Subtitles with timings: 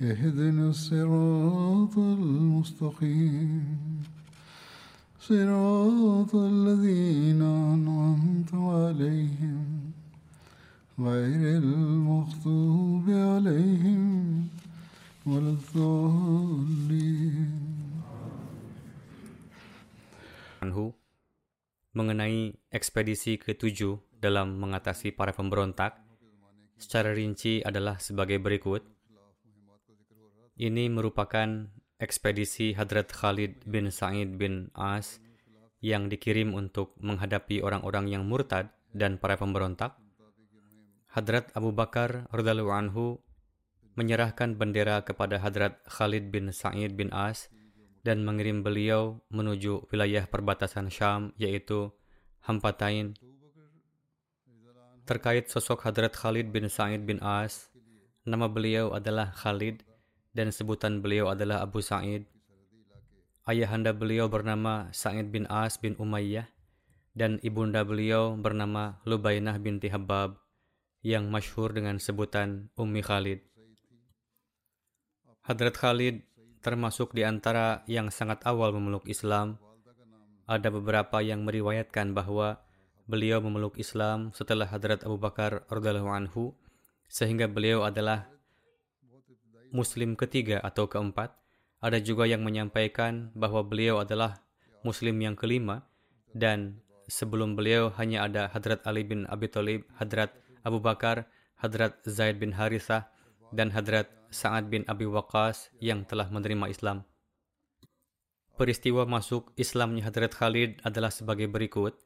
[0.00, 3.66] اهدنا الصراط المستقيم
[5.20, 9.92] صراط الذين أنعمت عليهم
[10.98, 14.02] غير المغضوب عليهم
[15.26, 17.52] ولا الضالين
[20.60, 20.92] Anhu
[21.96, 25.96] mengenai ekspedisi ke-7 dalam mengatasi para pemberontak
[26.76, 28.84] secara rinci adalah sebagai berikut.
[30.55, 31.67] Ini merupakan
[31.99, 35.19] ekspedisi Hadrat Khalid bin Sa'id bin As
[35.83, 39.99] yang dikirim untuk menghadapi orang-orang yang murtad dan para pemberontak.
[41.11, 43.19] Hadrat Abu Bakar radhiyallahu anhu
[43.99, 47.51] menyerahkan bendera kepada Hadrat Khalid bin Sa'id bin As
[48.07, 51.91] dan mengirim beliau menuju wilayah perbatasan Syam yaitu
[52.47, 53.11] Hampatain.
[55.03, 57.67] Terkait sosok Hadrat Khalid bin Sa'id bin As,
[58.23, 59.83] nama beliau adalah Khalid
[60.35, 62.27] dan sebutan beliau adalah Abu Sa'id.
[63.47, 66.51] Ayahanda beliau bernama Sa'id bin As bin Umayyah
[67.15, 70.35] dan ibunda beliau bernama Lubainah binti Habab
[70.99, 73.39] yang masyhur dengan sebutan Ummi Khalid.
[75.47, 76.25] Hadrat Khalid
[76.59, 79.55] termasuk di antara yang sangat awal memeluk Islam.
[80.49, 82.59] Ada beberapa yang meriwayatkan bahwa
[83.05, 86.57] beliau memeluk Islam setelah Hadrat Abu Bakar radhiyallahu anhu
[87.05, 88.34] sehingga beliau adalah
[89.75, 91.35] muslim ketiga atau keempat.
[91.83, 94.39] Ada juga yang menyampaikan bahwa beliau adalah
[94.87, 95.83] muslim yang kelima
[96.31, 96.79] dan
[97.11, 100.33] sebelum beliau hanya ada Hadrat Ali bin Abi Thalib, Hadrat
[100.63, 101.27] Abu Bakar,
[101.59, 103.11] Hadrat Zaid bin Harithah,
[103.53, 107.05] dan Hadrat Sa'ad bin Abi Waqqas yang telah menerima Islam.
[108.55, 111.99] Peristiwa masuk Islamnya Hadrat Khalid adalah sebagai berikut.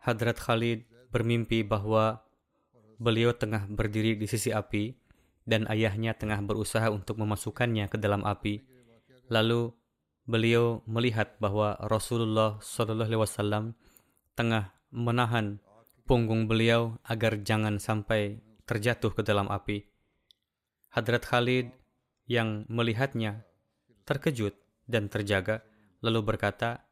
[0.00, 2.22] Hadrat Khalid bermimpi bahwa
[3.00, 4.99] beliau tengah berdiri di sisi api
[5.50, 8.62] dan ayahnya tengah berusaha untuk memasukkannya ke dalam api.
[9.26, 9.74] Lalu
[10.30, 13.74] beliau melihat bahwa Rasulullah SAW
[14.38, 15.58] tengah menahan
[16.06, 19.82] punggung beliau agar jangan sampai terjatuh ke dalam api.
[20.94, 21.74] Hadrat Khalid
[22.30, 23.42] yang melihatnya
[24.06, 24.54] terkejut
[24.86, 25.66] dan terjaga,
[26.02, 26.86] lalu berkata,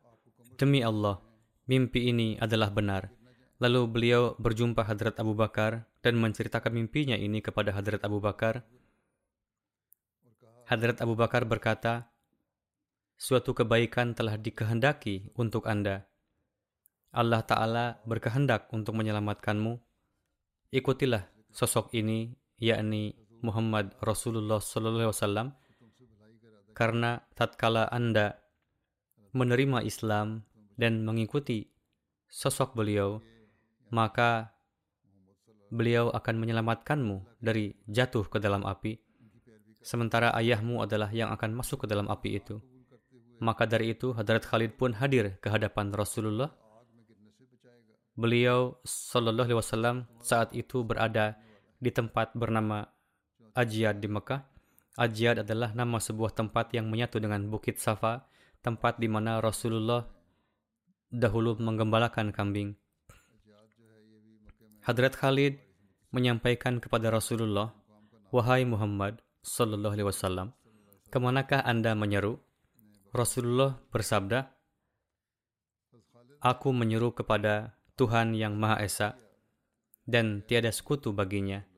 [0.59, 1.23] Demi Allah,
[1.71, 3.11] mimpi ini adalah benar.
[3.59, 8.63] Lalu beliau berjumpa Hadrat Abu Bakar dan menceritakan mimpinya ini kepada Hadrat Abu Bakar.
[10.71, 12.07] Hadrat Abu Bakar berkata,
[13.19, 16.07] Suatu kebaikan telah dikehendaki untuk Anda.
[17.11, 19.75] Allah Ta'ala berkehendak untuk menyelamatkanmu.
[20.71, 22.31] Ikutilah sosok ini,
[22.63, 25.51] yakni Muhammad Rasulullah SAW,
[26.79, 28.39] karena tatkala Anda
[29.35, 30.47] menerima Islam
[30.79, 31.67] dan mengikuti
[32.31, 33.19] sosok beliau,
[33.89, 34.53] maka
[35.69, 38.97] beliau akan menyelamatkanmu dari jatuh ke dalam api,
[39.85, 42.61] sementara ayahmu adalah yang akan masuk ke dalam api itu.
[43.39, 46.51] Maka dari itu, Hadrat Khalid pun hadir ke hadapan Rasulullah.
[48.19, 51.39] Beliau Sallallahu Alaihi Wasallam saat itu berada
[51.79, 52.83] di tempat bernama
[53.55, 54.43] Ajiyad di Mekah.
[54.99, 58.27] Ajiyad adalah nama sebuah tempat yang menyatu dengan Bukit Safa,
[58.59, 60.03] tempat di mana Rasulullah
[61.15, 62.75] dahulu menggembalakan kambing.
[64.89, 65.61] Hadrat Khalid
[66.17, 67.77] menyampaikan kepada Rasulullah,
[68.33, 70.57] Wahai Muhammad Sallallahu Alaihi Wasallam,
[71.13, 72.41] ke manakah anda menyeru?
[73.13, 74.49] Rasulullah bersabda,
[76.41, 79.21] Aku menyeru kepada Tuhan yang Maha Esa
[80.09, 81.69] dan tiada sekutu baginya.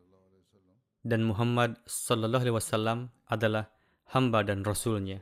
[1.02, 3.74] Dan Muhammad Sallallahu Alaihi Wasallam adalah
[4.14, 5.18] hamba dan Rasulnya.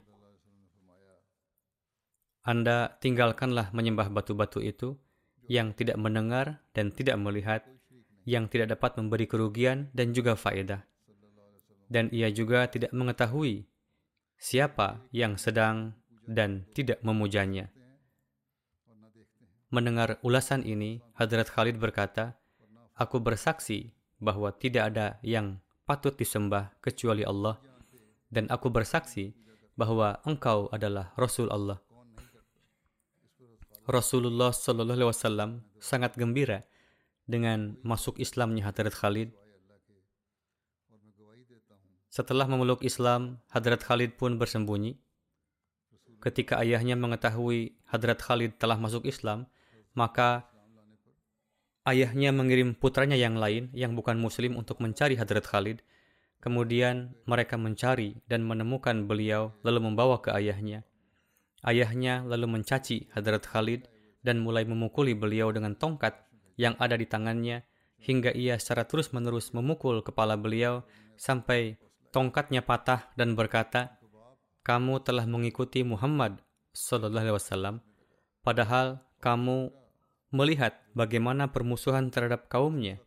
[2.45, 5.01] Anda tinggalkanlah menyembah batu-batu itu
[5.49, 7.65] yang tidak mendengar dan tidak melihat,
[8.29, 10.85] yang tidak dapat memberi kerugian dan juga faedah.
[11.89, 13.65] dan ia juga tidak mengetahui
[14.37, 15.97] siapa yang sedang
[16.29, 17.73] dan tidak memujanya.
[19.73, 22.37] Mendengar ulasan ini, Hadrat Khalid berkata,
[22.93, 23.89] Aku bersaksi
[24.21, 27.57] bahwa tidak ada yang patut disembah kecuali Allah,
[28.29, 29.33] dan aku bersaksi
[29.73, 31.81] bahwa engkau adalah Rasul Allah.
[33.89, 36.68] Rasulullah Shallallahu Alaihi Wasallam sangat gembira
[37.29, 39.31] dengan masuk Islamnya Hadrat Khalid
[42.09, 44.97] setelah memeluk Islam, Hadrat Khalid pun bersembunyi.
[46.19, 49.47] Ketika ayahnya mengetahui Hadrat Khalid telah masuk Islam,
[49.95, 50.49] maka
[51.87, 55.79] ayahnya mengirim putranya yang lain yang bukan muslim untuk mencari Hadrat Khalid.
[56.43, 60.83] Kemudian mereka mencari dan menemukan beliau lalu membawa ke ayahnya.
[61.63, 63.87] Ayahnya lalu mencaci Hadrat Khalid
[64.27, 66.19] dan mulai memukuli beliau dengan tongkat
[66.59, 67.63] yang ada di tangannya
[68.03, 70.83] hingga ia secara terus-menerus memukul kepala beliau
[71.15, 71.79] sampai
[72.11, 73.97] tongkatnya patah dan berkata,
[74.67, 76.43] "Kamu telah mengikuti Muhammad
[76.75, 77.77] sallallahu alaihi wasallam
[78.43, 79.73] padahal kamu
[80.31, 83.01] melihat bagaimana permusuhan terhadap kaumnya.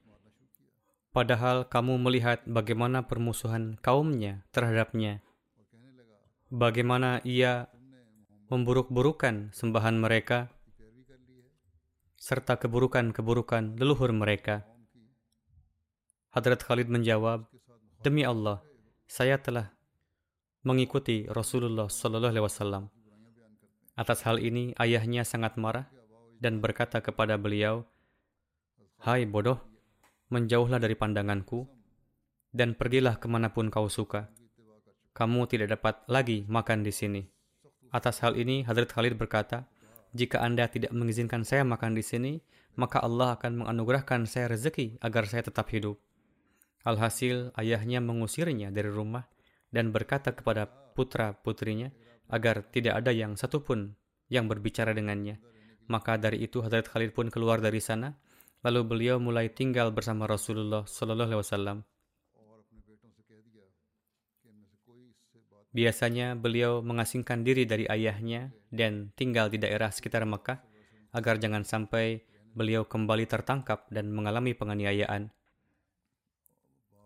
[1.11, 5.19] Padahal kamu melihat bagaimana permusuhan kaumnya terhadapnya.
[6.51, 7.67] Bagaimana ia
[8.51, 10.51] memburuk-burukan sembahan mereka
[12.21, 14.61] serta keburukan-keburukan leluhur mereka.
[16.29, 17.49] Hadrat Khalid menjawab,
[18.05, 18.61] "Demi Allah,
[19.09, 19.73] saya telah
[20.61, 22.83] mengikuti Rasulullah Sallallahu Alaihi Wasallam.
[23.97, 25.89] Atas hal ini, ayahnya sangat marah
[26.37, 27.89] dan berkata kepada beliau,
[29.01, 29.57] Hai bodoh,
[30.29, 31.65] menjauhlah dari pandanganku,
[32.53, 34.29] dan pergilah ke mana pun kau suka.
[35.17, 37.21] Kamu tidak dapat lagi makan di sini.
[37.89, 39.65] Atas hal ini, Hadrat Khalid berkata,
[40.11, 42.33] jika Anda tidak mengizinkan saya makan di sini,
[42.75, 45.99] maka Allah akan menganugerahkan saya rezeki agar saya tetap hidup.
[46.83, 49.23] Alhasil, ayahnya mengusirnya dari rumah
[49.71, 51.93] dan berkata kepada putra-putrinya
[52.31, 53.95] agar tidak ada yang satupun
[54.31, 55.39] yang berbicara dengannya.
[55.91, 58.15] Maka dari itu Hadrat Khalid pun keluar dari sana,
[58.63, 61.77] lalu beliau mulai tinggal bersama Rasulullah Sallallahu Alaihi Wasallam.
[65.71, 70.59] Biasanya beliau mengasingkan diri dari ayahnya dan tinggal di daerah sekitar Mekah
[71.15, 75.31] agar jangan sampai beliau kembali tertangkap dan mengalami penganiayaan.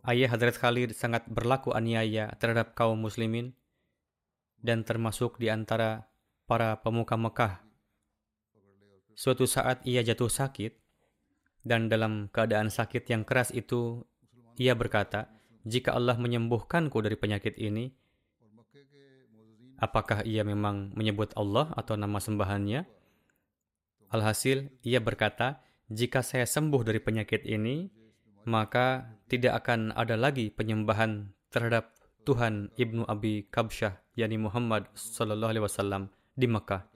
[0.06, 3.54] Ayah Hadrat Khalid sangat berlaku aniaya terhadap kaum muslimin
[4.62, 6.10] dan termasuk di antara
[6.50, 7.62] para pemuka Mekah.
[9.14, 10.74] Suatu saat ia jatuh sakit
[11.66, 14.06] dan dalam keadaan sakit yang keras itu
[14.58, 15.30] ia berkata,
[15.66, 17.90] "Jika Allah menyembuhkanku dari penyakit ini,
[19.82, 22.86] apakah ia memang menyebut Allah atau nama sembahannya?"
[24.14, 25.62] Alhasil, ia berkata,
[25.92, 27.90] "Jika saya sembuh dari penyakit ini,
[28.46, 31.96] maka tidak akan ada lagi penyembahan terhadap
[32.26, 36.90] Tuhan Ibnu Abi Kabsyah, yakni Muhammad Sallallahu Alaihi Wasallam di Mekah.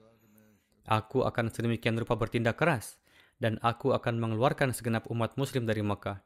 [0.90, 2.98] Aku akan sedemikian rupa bertindak keras
[3.38, 6.18] dan aku akan mengeluarkan segenap umat Muslim dari Mekah.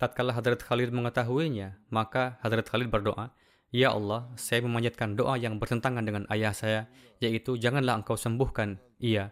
[0.00, 3.36] Tatkala Hadrat Khalid mengetahuinya, maka Hadrat Khalid berdoa,
[3.70, 6.90] Ya Allah, saya memanjatkan doa yang bertentangan dengan ayah saya,
[7.22, 9.30] yaitu janganlah engkau sembuhkan ia.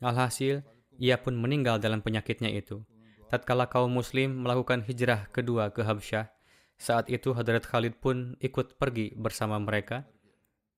[0.00, 0.64] Alhasil,
[0.96, 2.80] ia pun meninggal dalam penyakitnya itu
[3.26, 6.30] tatkala kaum muslim melakukan hijrah kedua ke Habsyah,
[6.78, 10.06] saat itu Hadrat Khalid pun ikut pergi bersama mereka.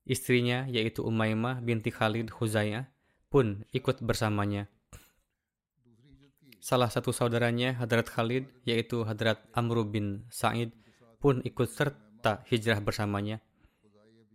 [0.09, 2.89] Istrinya, yaitu Umaymah binti Khalid Huzaiyah,
[3.29, 4.65] pun ikut bersamanya.
[6.59, 10.73] Salah satu saudaranya, Hadrat Khalid, yaitu Hadrat Amr bin Sa'id,
[11.21, 12.08] pun ikut serta
[12.47, 13.39] hijrah bersamanya.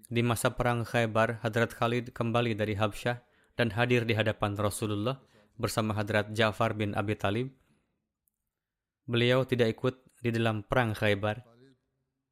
[0.08, 3.20] Di masa perang Khaybar, Hadrat Khalid kembali dari Habsyah
[3.56, 5.20] dan hadir di hadapan Rasulullah
[5.56, 7.48] bersama Hadrat Ja'far bin Abi Talib
[9.04, 11.44] Beliau tidak ikut di dalam perang Khaybar,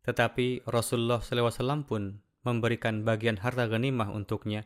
[0.09, 2.17] tetapi Rasulullah SAW pun
[2.49, 4.65] memberikan bagian harta ghanimah untuknya.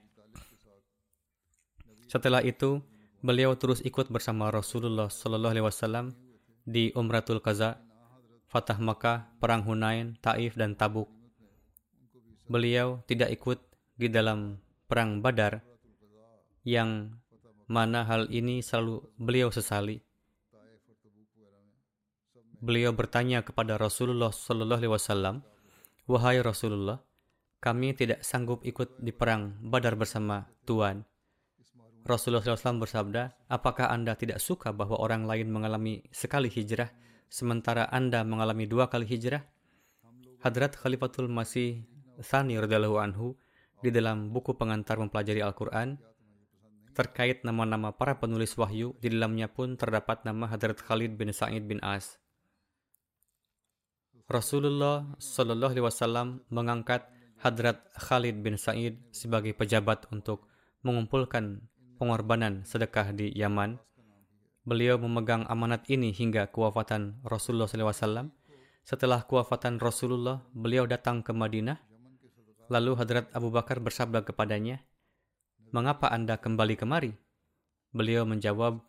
[2.07, 2.78] Setelah itu,
[3.26, 6.14] beliau terus ikut bersama Rasulullah SAW
[6.62, 7.83] di Umratul Qaza,
[8.56, 11.12] Fatah Makkah, Perang Hunain, Taif, dan Tabuk.
[12.48, 13.60] Beliau tidak ikut
[14.00, 14.56] di dalam
[14.88, 15.60] Perang Badar,
[16.64, 17.20] yang
[17.68, 20.00] mana hal ini selalu beliau sesali
[22.66, 25.36] beliau bertanya kepada Rasulullah Sallallahu Alaihi Wasallam,
[26.08, 26.98] wahai Rasulullah,
[27.60, 31.04] kami tidak sanggup ikut di perang Badar bersama Tuhan.
[32.06, 36.86] Rasulullah SAW bersabda, apakah anda tidak suka bahwa orang lain mengalami sekali hijrah,
[37.30, 39.42] sementara anda mengalami dua kali hijrah?
[40.40, 41.85] Hadrat Khalifatul Masih
[42.23, 43.35] Thani radhiyallahu anhu
[43.83, 46.00] di dalam buku pengantar mempelajari Al-Quran
[46.97, 51.76] terkait nama-nama para penulis wahyu di dalamnya pun terdapat nama Hadrat Khalid bin Sa'id bin
[51.85, 52.16] As.
[54.26, 57.06] Rasulullah Shallallahu Alaihi Wasallam mengangkat
[57.37, 60.49] Hadrat Khalid bin Said sebagai pejabat untuk
[60.83, 61.62] mengumpulkan
[62.00, 63.78] pengorbanan sedekah di Yaman.
[64.66, 68.35] Beliau memegang amanat ini hingga kewafatan Rasulullah SAW.
[68.82, 71.78] Setelah kewafatan Rasulullah, beliau datang ke Madinah.
[72.66, 74.82] Lalu Hadrat Abu Bakar bersabda kepadanya,
[75.70, 77.14] Mengapa Anda kembali kemari?
[77.94, 78.82] Beliau menjawab,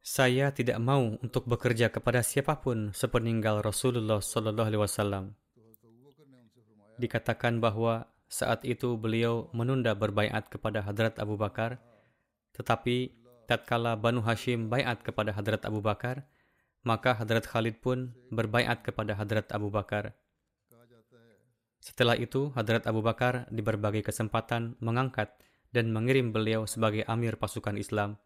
[0.00, 5.36] saya tidak mau untuk bekerja kepada siapa pun sepeninggal Rasulullah Wasallam.
[6.96, 11.76] Dikatakan bahwa saat itu beliau menunda berbaiat kepada Hadrat Abu Bakar,
[12.56, 16.26] tetapi tatkala Banu Hashim baiat kepada Hadrat Abu Bakar,
[16.82, 20.14] maka Hadrat Khalid pun berbaiat kepada Hadrat Abu Bakar.
[21.82, 25.34] Setelah itu, Hadrat Abu Bakar di berbagai kesempatan mengangkat
[25.74, 28.20] dan mengirim beliau sebagai amir pasukan Islam.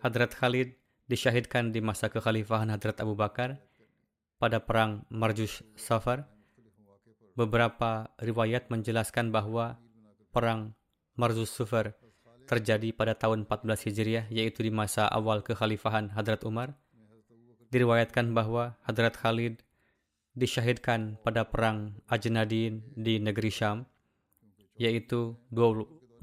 [0.00, 0.72] Hadrat Khalid
[1.06, 3.60] disyahidkan di masa kekhalifahan Hadrat Abu Bakar
[4.40, 6.24] pada perang Marjush Safar.
[7.32, 9.80] Beberapa riwayat menjelaskan bahwa
[10.32, 10.72] perang
[11.16, 11.96] Marjush Safar
[12.52, 16.76] terjadi pada tahun 14 Hijriah yaitu di masa awal kekhalifahan Hadrat Umar.
[17.72, 19.64] Diriwayatkan bahwa Hadrat Khalid
[20.36, 23.88] disyahidkan pada perang Ajnadin di negeri Syam
[24.76, 26.20] yaitu 24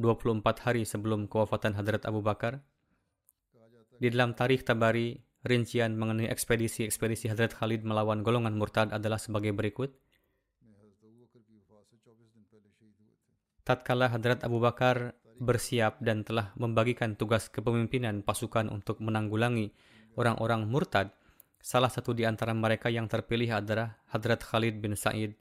[0.62, 2.62] hari sebelum kewafatan Hadrat Abu Bakar
[4.00, 9.92] di dalam tarikh Tabari, rincian mengenai ekspedisi-ekspedisi Hadrat Khalid melawan golongan murtad adalah sebagai berikut.
[13.68, 19.72] Tatkala Hadrat Abu Bakar bersiap dan telah membagikan tugas kepemimpinan pasukan untuk menanggulangi
[20.20, 21.16] orang-orang murtad,
[21.64, 25.34] salah satu di antara mereka yang terpilih adalah Hadrat Khalid bin Sa'id.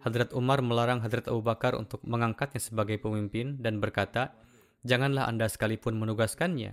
[0.00, 4.32] Hadrat Umar melarang Hadrat Abu Bakar untuk mengangkatnya sebagai pemimpin dan berkata,
[4.80, 6.72] Janganlah Anda sekalipun menugaskannya,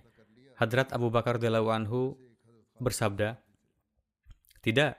[0.55, 2.15] Hadrat Abu Bakar radhiyallahu anhu
[2.79, 3.35] bersabda,
[4.63, 4.95] "Tidak,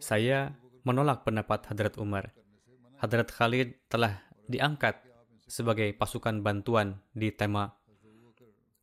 [0.00, 2.32] saya menolak pendapat Hadrat Umar.
[2.96, 5.02] Hadrat Khalid telah diangkat
[5.46, 7.70] sebagai pasukan bantuan di Tema.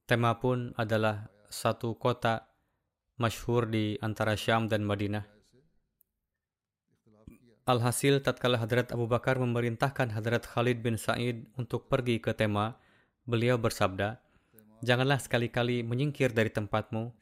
[0.08, 2.48] Tema pun adalah satu kota
[3.20, 5.28] masyhur di antara Syam dan Madinah.
[7.64, 12.76] Alhasil tatkala Hadrat Abu Bakar memerintahkan Hadrat Khalid bin Sa'id untuk pergi ke Tema,
[13.24, 14.20] beliau bersabda,
[14.84, 17.16] janganlah sekali-kali menyingkir dari tempatmu,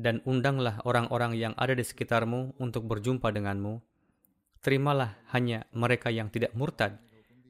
[0.00, 3.76] dan undanglah orang-orang yang ada di sekitarmu untuk berjumpa denganmu.
[4.64, 6.96] Terimalah hanya mereka yang tidak murtad,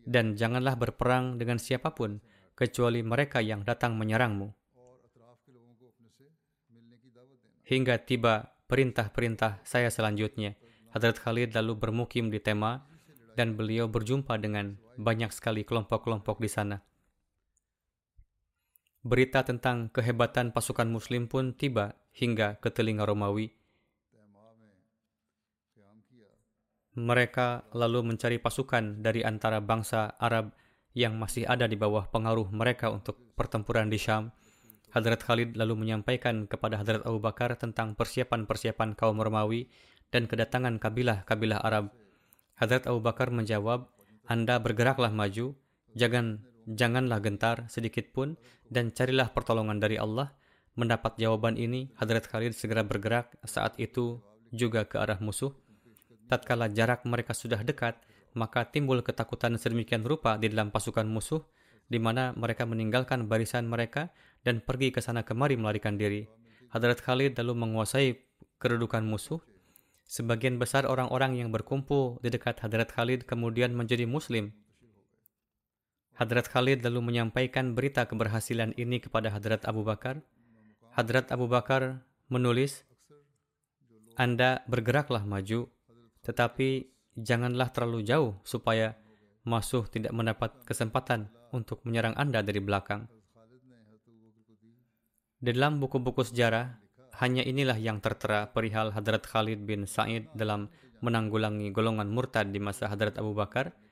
[0.07, 2.23] dan janganlah berperang dengan siapa pun,
[2.55, 4.55] kecuali mereka yang datang menyerangmu.
[7.67, 10.55] Hingga tiba perintah-perintah saya selanjutnya,
[10.95, 12.87] Hadrat Khalid lalu bermukim di Tema,
[13.37, 16.79] dan beliau berjumpa dengan banyak sekali kelompok-kelompok di sana.
[19.05, 23.53] Berita tentang kehebatan pasukan Muslim pun tiba hingga ke telinga Romawi.
[26.97, 30.57] Mereka lalu mencari pasukan dari antara bangsa Arab
[30.97, 34.33] yang masih ada di bawah pengaruh mereka untuk pertempuran di Syam.
[34.97, 39.69] Hadrat Khalid lalu menyampaikan kepada Hadrat Abu Bakar tentang persiapan-persiapan kaum Romawi
[40.09, 41.93] dan kedatangan kabilah-kabilah Arab.
[42.57, 43.93] Hadrat Abu Bakar menjawab,
[44.25, 45.53] Anda bergeraklah maju,
[45.93, 48.41] jangan janganlah gentar sedikit pun
[48.73, 50.33] dan carilah pertolongan dari Allah.
[50.81, 55.53] Mendapat jawaban ini, Hadrat Khalid segera bergerak saat itu juga ke arah musuh.
[56.27, 57.99] Tatkala jarak mereka sudah dekat,
[58.35, 61.43] maka timbul ketakutan sedemikian rupa di dalam pasukan musuh,
[61.87, 64.11] di mana mereka meninggalkan barisan mereka
[64.43, 66.27] dan pergi ke sana kemari melarikan diri.
[66.75, 68.19] Hadrat Khalid lalu menguasai
[68.59, 69.39] kedudukan musuh.
[70.07, 74.55] Sebagian besar orang-orang yang berkumpul di dekat Hadrat Khalid kemudian menjadi Muslim
[76.17, 80.25] Hadrat Khalid lalu menyampaikan berita keberhasilan ini kepada Hadrat Abu Bakar.
[80.97, 82.01] Hadrat Abu Bakar
[82.33, 82.89] menulis,
[84.17, 85.69] Anda bergeraklah maju,
[86.27, 88.99] tetapi janganlah terlalu jauh supaya
[89.47, 93.07] musuh tidak mendapat kesempatan untuk menyerang Anda dari belakang.
[95.39, 96.83] Dalam buku-buku sejarah,
[97.23, 100.67] hanya inilah yang tertera perihal Hadrat Khalid bin Sa'id dalam
[100.99, 103.71] menanggulangi golongan murtad di masa Hadrat Abu Bakar–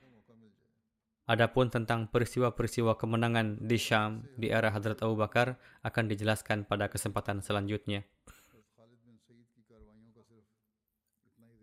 [1.25, 7.41] Adapun tentang peristiwa-peristiwa kemenangan di Syam di era Hadrat Abu Bakar akan dijelaskan pada kesempatan
[7.41, 8.05] selanjutnya.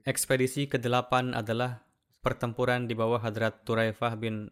[0.03, 1.87] Ekspedisi ke-8 adalah
[2.27, 4.51] pertempuran di bawah Hadrat Turaifah bin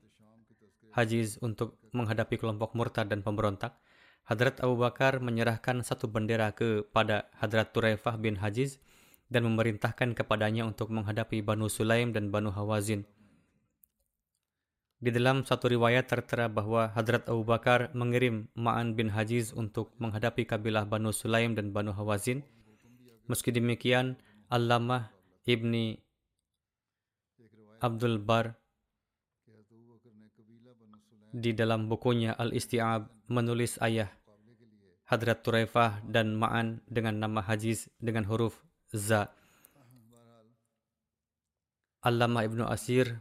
[0.95, 3.75] Hajiz untuk menghadapi kelompok murtad dan pemberontak.
[4.30, 8.78] Hadrat Abu Bakar menyerahkan satu bendera kepada Hadrat Turaifah bin Hajiz
[9.26, 13.02] dan memerintahkan kepadanya untuk menghadapi Banu Sulaim dan Banu Hawazin.
[15.02, 20.47] Di dalam satu riwayat tertera bahwa Hadrat Abu Bakar mengirim Ma'an bin Hajiz untuk menghadapi
[20.47, 22.47] kabilah Banu Sulaim dan Banu Hawazin.
[23.26, 24.14] Meski demikian,
[24.47, 25.19] Allamah
[25.50, 25.99] Ibni
[27.83, 28.54] Abdul Bar
[31.30, 34.11] di dalam bukunya Al-Isti'ab menulis ayah
[35.11, 38.62] Hadrat Turaifah dan Ma'an dengan nama Hajiz dengan huruf
[38.95, 39.30] Za.
[42.02, 43.19] Allama Ibnu Asir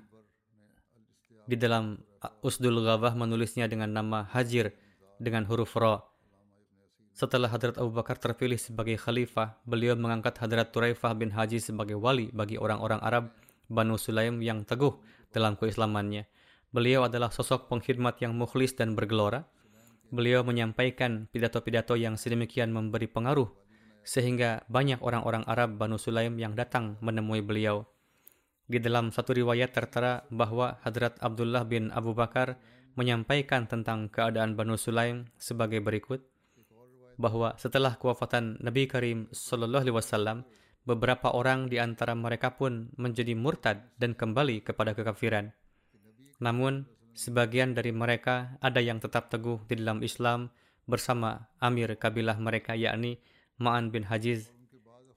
[1.49, 1.97] di dalam
[2.45, 4.73] Usdul Ghabah menulisnya dengan nama Hajir
[5.17, 6.08] dengan huruf Ra.
[7.13, 12.31] Setelah Hadrat Abu Bakar terpilih sebagai khalifah, beliau mengangkat Hadrat Turaifah bin Haji sebagai wali
[12.31, 13.33] bagi orang-orang Arab
[13.69, 14.97] Banu Sulaim yang teguh
[15.29, 16.25] dalam keislamannya.
[16.69, 19.45] Beliau adalah sosok pengkhidmat yang mukhlis dan bergelora.
[20.09, 23.49] Beliau menyampaikan pidato-pidato yang sedemikian memberi pengaruh
[24.01, 27.85] sehingga banyak orang-orang Arab Banu Sulaim yang datang menemui beliau.
[28.69, 32.57] Di dalam satu riwayat tertera bahwa Hadrat Abdullah bin Abu Bakar
[32.93, 36.25] menyampaikan tentang keadaan Banu Sulaim sebagai berikut
[37.19, 40.47] bahwa setelah kewafatan Nabi Karim Sallallahu Alaihi Wasallam,
[40.87, 45.51] beberapa orang di antara mereka pun menjadi murtad dan kembali kepada kekafiran.
[46.39, 50.47] Namun, sebagian dari mereka ada yang tetap teguh di dalam Islam
[50.87, 53.19] bersama Amir kabilah mereka yakni
[53.59, 54.49] Ma'an bin Hajiz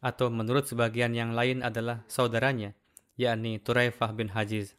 [0.02, 2.74] atau menurut sebagian yang lain adalah saudaranya
[3.14, 4.74] yakni Turaifah bin Hajiz.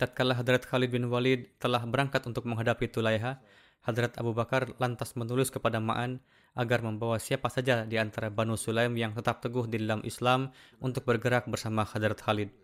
[0.00, 3.38] Tatkala Hadrat Khalid bin Walid telah berangkat untuk menghadapi Tulaiha,
[3.82, 6.22] Hadrat Abu Bakar lantas menulis kepada Ma'an
[6.54, 11.02] agar membawa siapa saja di antara Banu Sulaim yang tetap teguh di dalam Islam untuk
[11.02, 12.54] bergerak bersama Hadrat Khalid.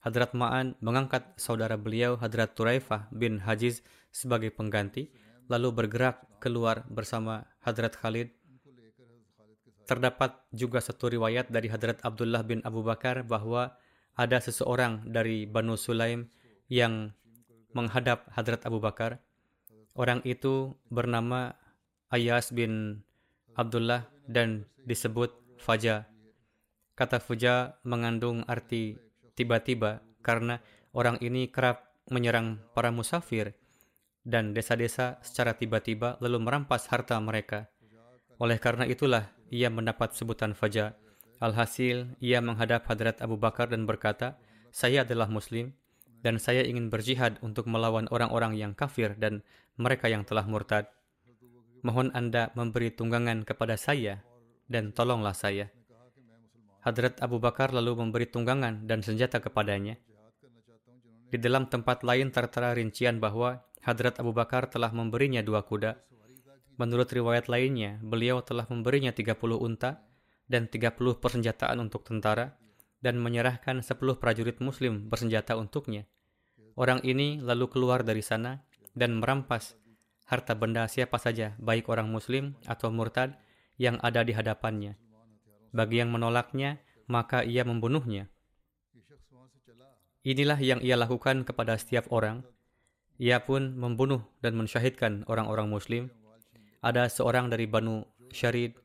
[0.00, 3.82] Hadrat Ma'an mengangkat saudara beliau Hadrat Turaifah bin Hajiz
[4.14, 5.10] sebagai pengganti,
[5.50, 8.30] lalu bergerak keluar bersama Hadrat Khalid.
[9.90, 13.74] Terdapat juga satu riwayat dari Hadrat Abdullah bin Abu Bakar bahwa
[14.14, 16.30] ada seseorang dari Banu Sulaim
[16.70, 17.10] yang
[17.74, 19.18] menghadap Hadrat Abu Bakar
[19.94, 21.58] Orang itu bernama
[22.10, 23.02] Ayas bin
[23.58, 26.06] Abdullah dan disebut Faja.
[26.94, 28.96] Kata Faja mengandung arti
[29.34, 30.62] tiba-tiba karena
[30.94, 33.54] orang ini kerap menyerang para musafir
[34.26, 37.70] dan desa-desa secara tiba-tiba lalu merampas harta mereka.
[38.40, 40.94] Oleh karena itulah ia mendapat sebutan Faja.
[41.40, 44.36] Alhasil, ia menghadap Hadrat Abu Bakar dan berkata,
[44.68, 45.72] Saya adalah Muslim
[46.20, 49.40] dan saya ingin berjihad untuk melawan orang-orang yang kafir dan
[49.80, 50.88] mereka yang telah murtad.
[51.80, 54.20] Mohon Anda memberi tunggangan kepada saya
[54.68, 55.72] dan tolonglah saya.
[56.80, 59.96] Hadrat Abu Bakar lalu memberi tunggangan dan senjata kepadanya.
[61.30, 65.96] Di dalam tempat lain tertera rincian bahwa Hadrat Abu Bakar telah memberinya dua kuda.
[66.76, 70.00] Menurut riwayat lainnya, beliau telah memberinya 30 unta
[70.48, 72.56] dan 30 persenjataan untuk tentara
[73.00, 76.04] dan menyerahkan 10 prajurit muslim bersenjata untuknya.
[76.76, 78.64] Orang ini lalu keluar dari sana
[78.96, 79.80] dan merampas
[80.30, 83.34] harta benda siapa saja, baik orang muslim atau murtad
[83.80, 84.94] yang ada di hadapannya.
[85.74, 86.78] Bagi yang menolaknya,
[87.10, 88.30] maka ia membunuhnya.
[90.22, 92.46] Inilah yang ia lakukan kepada setiap orang.
[93.16, 96.02] Ia pun membunuh dan mensyahidkan orang-orang muslim.
[96.84, 98.76] Ada seorang dari Banu Syarid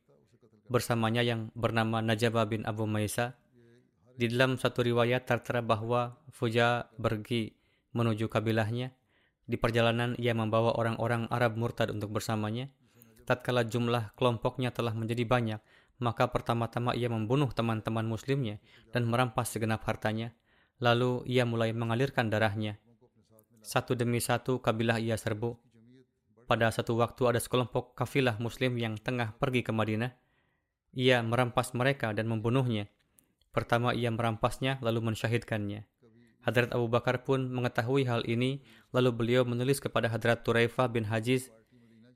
[0.71, 3.37] bersamanya yang bernama Najabah bin Abu Maisa.
[4.15, 7.51] Di dalam satu riwayat tertera bahwa Fuja pergi
[7.91, 8.95] menuju kabilahnya
[9.45, 12.73] di perjalanan ia membawa orang-orang Arab murtad untuk bersamanya.
[13.29, 15.61] Tatkala jumlah kelompoknya telah menjadi banyak,
[16.01, 18.57] maka pertama-tama ia membunuh teman-teman muslimnya
[18.89, 20.33] dan merampas segenap hartanya.
[20.81, 22.81] Lalu ia mulai mengalirkan darahnya.
[23.65, 25.57] Satu demi satu kabilah ia serbu.
[26.45, 30.13] Pada satu waktu ada sekelompok kafilah muslim yang tengah pergi ke Madinah.
[30.93, 32.85] Ia merampas mereka dan membunuhnya.
[33.55, 35.87] Pertama ia merampasnya lalu mensyahidkannya.
[36.43, 41.49] Hadrat Abu Bakar pun mengetahui hal ini, lalu beliau menulis kepada Hadrat Turaifah bin Hajiz.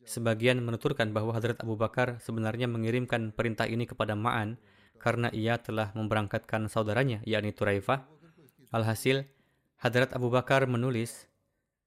[0.04, 4.60] Sebagian menuturkan bahwa Hadrat Abu Bakar sebenarnya mengirimkan perintah ini kepada Ma'an
[5.00, 8.04] karena ia telah memberangkatkan saudaranya, yakni Turaifah.
[8.76, 9.26] Alhasil,
[9.80, 11.26] Hadrat Abu Bakar menulis,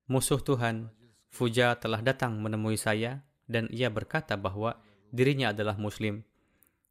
[0.08, 0.90] Musuh Tuhan,
[1.30, 4.80] Fuja telah datang menemui saya dan ia berkata bahwa
[5.12, 6.26] dirinya adalah Muslim.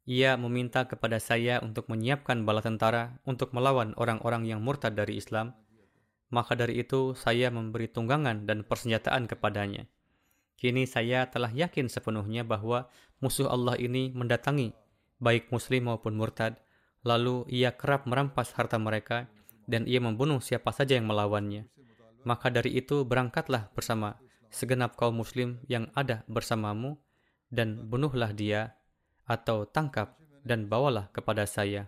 [0.02, 5.54] Ia meminta kepada saya untuk menyiapkan bala tentara untuk melawan orang-orang yang murtad dari Islam.
[6.34, 9.86] Maka dari itu saya memberi tunggangan dan persenjataan kepadanya.
[10.58, 12.90] Kini saya telah yakin sepenuhnya bahwa
[13.22, 14.74] musuh Allah ini mendatangi
[15.22, 16.58] baik muslim maupun murtad,
[17.06, 19.30] lalu ia kerap merampas harta mereka
[19.70, 21.70] dan ia membunuh siapa saja yang melawannya.
[22.26, 24.18] Maka dari itu berangkatlah bersama
[24.50, 26.98] segenap kaum muslim yang ada bersamamu
[27.54, 28.74] dan bunuhlah dia
[29.26, 31.86] atau tangkap dan bawalah kepada saya.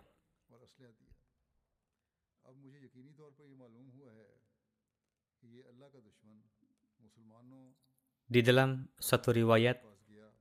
[8.25, 9.79] Di dalam satu riwayat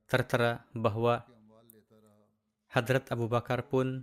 [0.08, 1.22] tertera bahwa
[2.74, 4.02] Hadrat Abu Bakar pun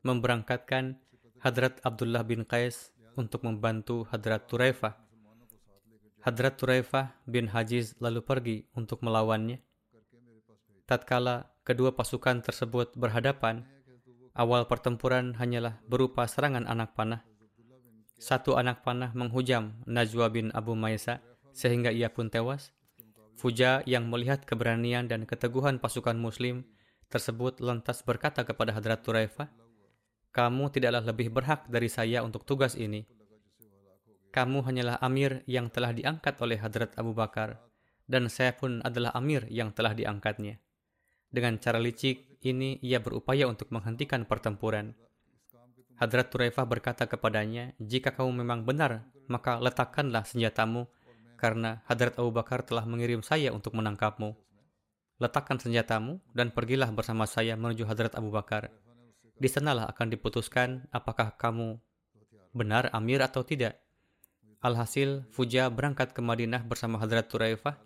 [0.00, 0.96] memberangkatkan
[1.44, 2.88] Hadrat Abdullah bin Qais
[3.20, 4.96] untuk membantu Hadrat Turaifah.
[6.24, 9.60] Hadrat Turaifah bin Hajiz lalu pergi untuk melawannya.
[10.88, 13.68] Tatkala kedua pasukan tersebut berhadapan,
[14.32, 17.28] awal pertempuran hanyalah berupa serangan anak panah.
[18.16, 21.20] Satu anak panah menghujam Najwa bin Abu Maisa
[21.52, 22.72] sehingga ia pun tewas.
[23.36, 26.64] Fuja yang melihat keberanian dan keteguhan pasukan muslim
[27.12, 29.52] tersebut lantas berkata kepada Hadrat Turaifah,
[30.32, 33.04] kamu tidaklah lebih berhak dari saya untuk tugas ini.
[34.32, 37.60] Kamu hanyalah amir yang telah diangkat oleh Hadrat Abu Bakar,
[38.08, 40.58] dan saya pun adalah amir yang telah diangkatnya.
[41.28, 44.96] Dengan cara licik ini, ia berupaya untuk menghentikan pertempuran.
[45.98, 50.86] Hadrat Turaifah berkata kepadanya, jika kamu memang benar, maka letakkanlah senjatamu,
[51.36, 54.34] karena Hadrat Abu Bakar telah mengirim saya untuk menangkapmu.
[55.18, 58.70] Letakkan senjatamu dan pergilah bersama saya menuju Hadrat Abu Bakar
[59.38, 61.78] di sanalah akan diputuskan apakah kamu
[62.50, 63.78] benar Amir atau tidak.
[64.58, 67.78] Alhasil, Fuja berangkat ke Madinah bersama Hadrat Turaifah.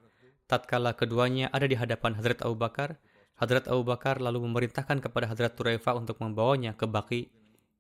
[0.48, 2.96] Tatkala keduanya ada di hadapan Hadrat Abu Bakar,
[3.42, 7.26] Hadrat Abu Bakar lalu memerintahkan kepada Hadrat Turaifah untuk membawanya ke Baki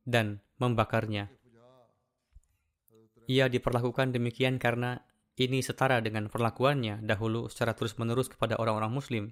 [0.02, 1.30] dan membakarnya.
[3.30, 4.98] Ia diperlakukan demikian karena
[5.38, 9.24] ini setara dengan perlakuannya dahulu secara terus-menerus kepada orang-orang Muslim.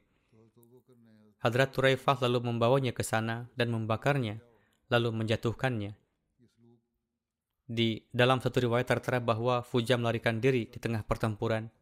[1.42, 4.38] Hadrat Turaifah lalu membawanya ke sana dan membakarnya,
[4.86, 5.98] lalu menjatuhkannya.
[7.66, 11.74] Di dalam satu riwayat tertera bahwa Fuja melarikan diri di tengah pertempuran.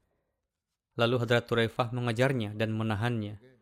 [0.97, 3.58] Lalu Hadrat Turaifah mengejarnya dan menahannya.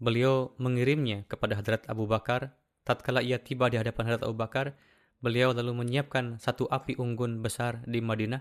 [0.00, 2.56] Beliau mengirimnya kepada Hadrat Abu Bakar.
[2.88, 4.72] Tatkala ia tiba di hadapan Hadrat Abu Bakar,
[5.20, 8.40] beliau lalu menyiapkan satu api unggun besar di Madinah,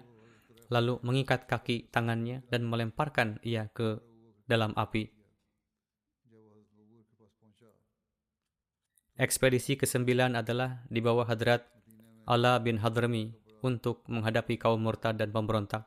[0.72, 4.00] lalu mengikat kaki tangannya dan melemparkan ia ke
[4.48, 5.12] dalam api.
[9.20, 11.68] Ekspedisi ke-9 adalah di bawah Hadrat
[12.24, 15.84] Ala bin Hadrami untuk menghadapi kaum murtad dan pemberontak.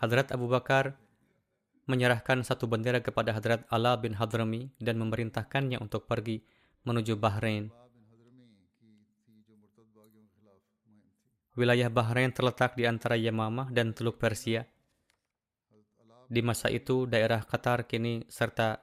[0.00, 0.96] Hadrat Abu Bakar
[1.86, 6.42] menyerahkan satu bendera kepada Hadrat Ala bin Hadrami dan memerintahkannya untuk pergi
[6.82, 7.70] menuju Bahrain.
[11.56, 14.68] Wilayah Bahrain terletak di antara Yamamah dan Teluk Persia.
[16.26, 18.82] Di masa itu, daerah Qatar kini serta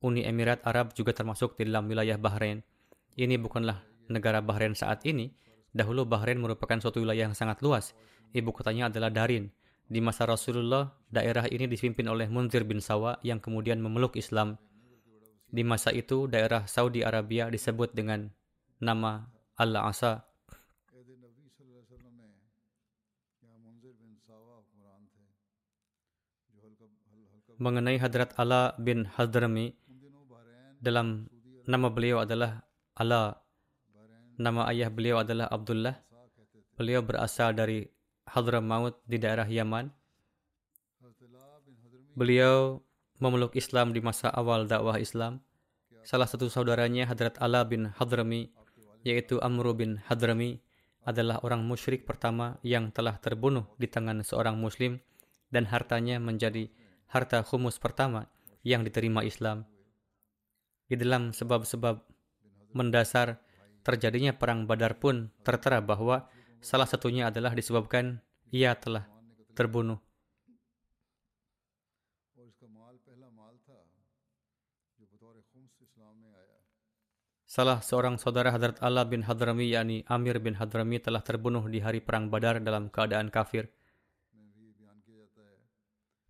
[0.00, 2.64] Uni Emirat Arab juga termasuk di dalam wilayah Bahrain.
[3.12, 5.28] Ini bukanlah negara Bahrain saat ini.
[5.68, 7.92] Dahulu Bahrain merupakan suatu wilayah yang sangat luas.
[8.32, 9.52] Ibu kotanya adalah Darin.
[9.90, 14.54] Di masa Rasulullah, daerah ini dipimpin oleh Munzir bin Sawa yang kemudian memeluk Islam.
[15.50, 18.30] Di masa itu, daerah Saudi Arabia disebut dengan
[18.78, 19.26] nama
[19.58, 20.30] Al-Asa
[27.60, 29.76] mengenai Hadrat Ala bin Hadrami
[30.80, 31.28] dalam
[31.68, 32.64] nama beliau adalah
[32.96, 33.36] Ala.
[34.40, 36.00] Nama ayah beliau adalah Abdullah.
[36.80, 37.84] Beliau berasal dari
[38.30, 39.90] Hadramaut di daerah Yaman.
[42.14, 42.82] Beliau
[43.18, 45.42] memeluk Islam di masa awal dakwah Islam.
[46.06, 48.48] Salah satu saudaranya Hadrat Ala bin Hadrami,
[49.04, 50.62] yaitu Amru bin Hadrami,
[51.04, 55.00] adalah orang musyrik pertama yang telah terbunuh di tangan seorang muslim
[55.50, 56.68] dan hartanya menjadi
[57.10, 58.28] harta khumus pertama
[58.62, 59.64] yang diterima Islam.
[60.86, 62.02] Di dalam sebab-sebab
[62.76, 63.40] mendasar
[63.80, 66.28] terjadinya perang Badar pun tertera bahwa
[66.60, 68.20] salah satunya adalah disebabkan
[68.52, 69.08] ia telah
[69.56, 69.98] terbunuh.
[77.50, 81.98] Salah seorang saudara Hadrat Allah bin Hadrami yakni Amir bin Hadrami telah terbunuh di hari
[81.98, 83.66] perang Badar dalam keadaan kafir.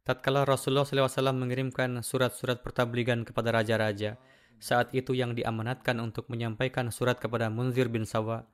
[0.00, 4.16] Tatkala Rasulullah SAW mengirimkan surat-surat pertabligan kepada raja-raja,
[4.56, 8.48] saat itu yang diamanatkan untuk menyampaikan surat kepada Munzir bin Sawa,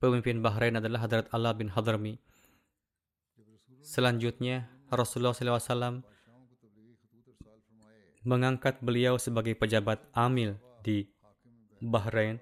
[0.00, 2.16] pemimpin Bahrain adalah Hadrat Allah bin Hadrami.
[3.84, 6.02] Selanjutnya, Rasulullah SAW
[8.24, 11.08] mengangkat beliau sebagai pejabat amil di
[11.80, 12.40] Bahrain.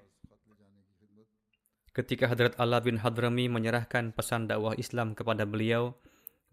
[1.93, 5.99] Ketika Hadrat Allah bin Hadrami menyerahkan pesan dakwah Islam kepada beliau,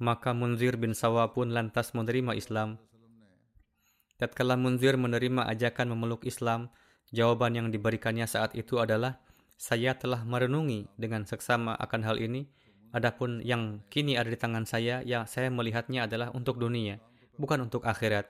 [0.02, 2.82] maka Munzir bin Sawa pun lantas menerima Islam
[4.16, 6.72] Tatkala Munzir menerima ajakan memeluk Islam,
[7.12, 9.20] jawaban yang diberikannya saat itu adalah,
[9.56, 12.48] saya telah merenungi dengan seksama akan hal ini,
[12.92, 17.00] adapun yang kini ada di tangan saya, yang saya melihatnya adalah untuk dunia,
[17.40, 18.28] bukan untuk akhirat.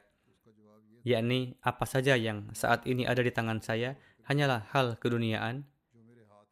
[1.05, 3.93] Yakni, apa saja yang saat ini ada di tangan saya
[4.25, 5.69] hanyalah hal keduniaan,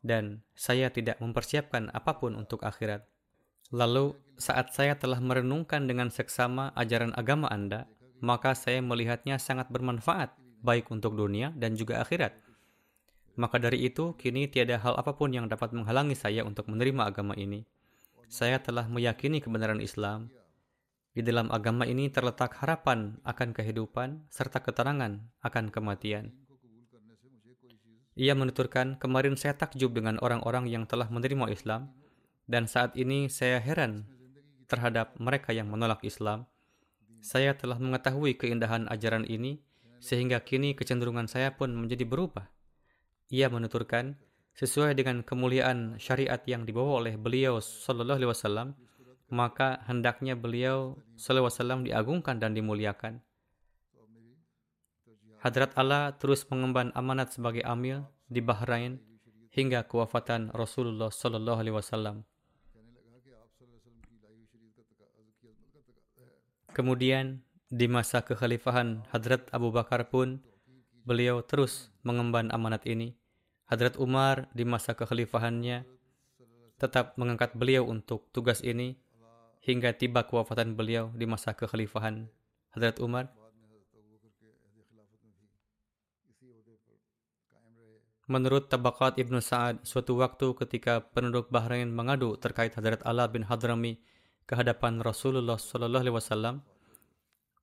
[0.03, 3.07] dan saya tidak mempersiapkan apa pun untuk akhirat.
[3.73, 7.89] Lalu, saat saya telah merenungkan dengan seksama ajaran agama Anda,
[8.21, 12.42] maka saya melihatnya sangat bermanfaat baik untuk dunia dan juga akhirat.
[13.33, 17.33] Maka dari itu, kini tiada hal apa pun yang dapat menghalangi saya untuk menerima agama
[17.33, 17.65] ini.
[18.29, 20.29] Saya telah meyakini kebenaran Islam.
[21.13, 26.33] Di dalam agama ini terletak harapan akan kehidupan serta keterangan akan kematian.
[28.13, 31.89] Ia menuturkan, kemarin saya takjub dengan orang-orang yang telah menerima Islam,
[32.45, 34.05] dan saat ini saya heran
[34.69, 36.45] terhadap mereka yang menolak Islam.
[37.25, 39.61] Saya telah mengetahui keindahan ajaran ini,
[39.97, 42.49] sehingga kini kecenderungan saya pun menjadi berubah.
[43.33, 44.13] Ia menuturkan,
[44.53, 48.77] sesuai dengan kemuliaan syariat yang dibawa oleh beliau Sallallahu Alaihi Wasallam,
[49.33, 53.25] maka hendaknya beliau Sallallahu Alaihi Wasallam diagungkan dan dimuliakan.
[55.41, 59.01] Hadrat Allah terus mengemban amanat sebagai amil di Bahrain
[59.49, 62.21] hingga kewafatan Rasulullah Sallallahu Alaihi Wasallam.
[66.69, 70.37] Kemudian di masa kekhalifahan Hadrat Abu Bakar pun
[71.01, 73.17] beliau terus mengemban amanat ini
[73.73, 75.81] Hadrat Umar di masa kekhalifahannya
[76.77, 79.01] tetap mengangkat beliau untuk tugas ini
[79.65, 82.29] hingga tiba kewafatan beliau di masa kekhalifahan
[82.77, 83.33] Hadrat Umar.
[88.29, 93.97] Menurut Tabakat Ibnu Sa'ad, suatu waktu ketika penduduk Bahrain mengadu terkait Hadrat Allah bin Hadrami
[94.45, 96.61] ke hadapan Rasulullah Sallallahu Alaihi Wasallam,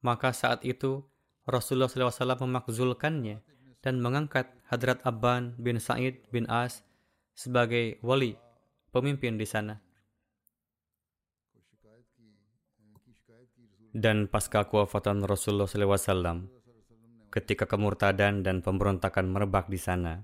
[0.03, 1.07] maka saat itu
[1.47, 3.47] Rasulullah SAW memakzulkannya
[3.79, 6.87] dan mengangkat Hadrat Abban bin Sa'id bin As
[7.35, 8.39] sebagai wali
[8.95, 9.83] pemimpin di sana.
[13.91, 16.47] Dan pasca kewafatan Rasulullah SAW,
[17.35, 20.23] ketika kemurtadan dan pemberontakan merebak di sana,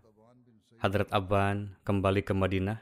[0.79, 2.79] Hadrat Abban kembali ke Madinah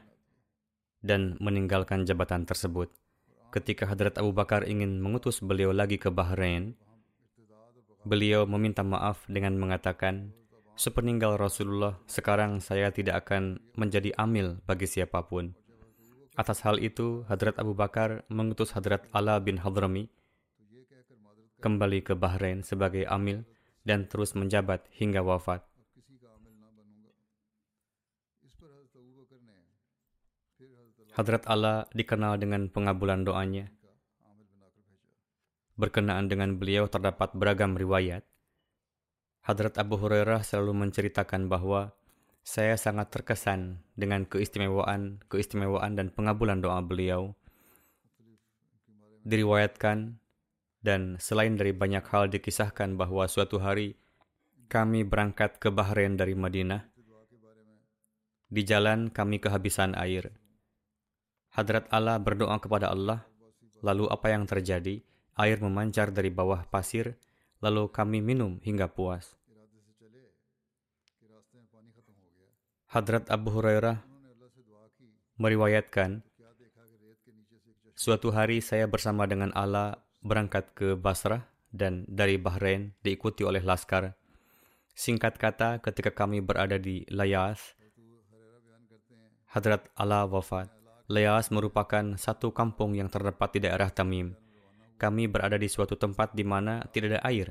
[1.01, 2.93] dan meninggalkan jabatan tersebut.
[3.49, 6.77] Ketika Hadrat Abu Bakar ingin mengutus beliau lagi ke Bahrain,
[8.05, 10.29] beliau meminta maaf dengan mengatakan,
[10.75, 15.55] Sepeninggal Rasulullah, sekarang saya tidak akan menjadi amil bagi siapa pun.
[16.35, 20.11] Atas hal itu, Hadrat Abu Bakar mengutus Hadrat Ala bin Hadrami
[21.63, 23.47] kembali ke Bahrain sebagai amil
[23.87, 25.63] dan terus menjabat hingga wafat.
[31.15, 33.71] Hadrat Allah dikenal dengan pengabulan doanya.
[35.79, 38.27] Berkenaan dengan beliau terdapat beragam riwayat,
[39.45, 41.93] Hadrat Abu Hurairah selalu menceritakan bahwa
[42.41, 47.37] saya sangat terkesan dengan keistimewaan, keistimewaan dan pengabulan doa beliau.
[49.21, 50.17] Diriwayatkan
[50.81, 53.93] dan selain dari banyak hal dikisahkan bahwa suatu hari
[54.65, 56.81] kami berangkat ke Bahrain dari Madinah.
[58.49, 60.33] Di jalan kami kehabisan air.
[61.53, 63.21] Hadrat Allah berdoa kepada Allah,
[63.85, 65.05] lalu apa yang terjadi?
[65.37, 67.13] Air memancar dari bawah pasir
[67.63, 69.35] lalu kami minum hingga puas.
[72.85, 73.99] Hadrat Abu Hurairah
[75.35, 76.23] meriwayatkan,
[77.95, 81.43] suatu hari saya bersama dengan Allah berangkat ke Basrah
[81.75, 84.15] dan dari Bahrain diikuti oleh laskar.
[84.95, 87.75] Singkat kata, ketika kami berada di Layas,
[89.51, 90.71] Hadrat Allah wafat.
[91.07, 94.44] Layas merupakan satu kampung yang terdapat di daerah Tamim
[94.95, 97.47] kami berada di suatu tempat di mana tidak ada air.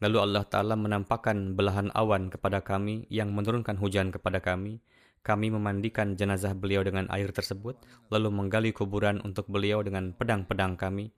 [0.00, 4.80] Lalu Allah Ta'ala menampakkan belahan awan kepada kami yang menurunkan hujan kepada kami.
[5.20, 7.76] Kami memandikan jenazah beliau dengan air tersebut,
[8.08, 11.12] lalu menggali kuburan untuk beliau dengan pedang-pedang kami.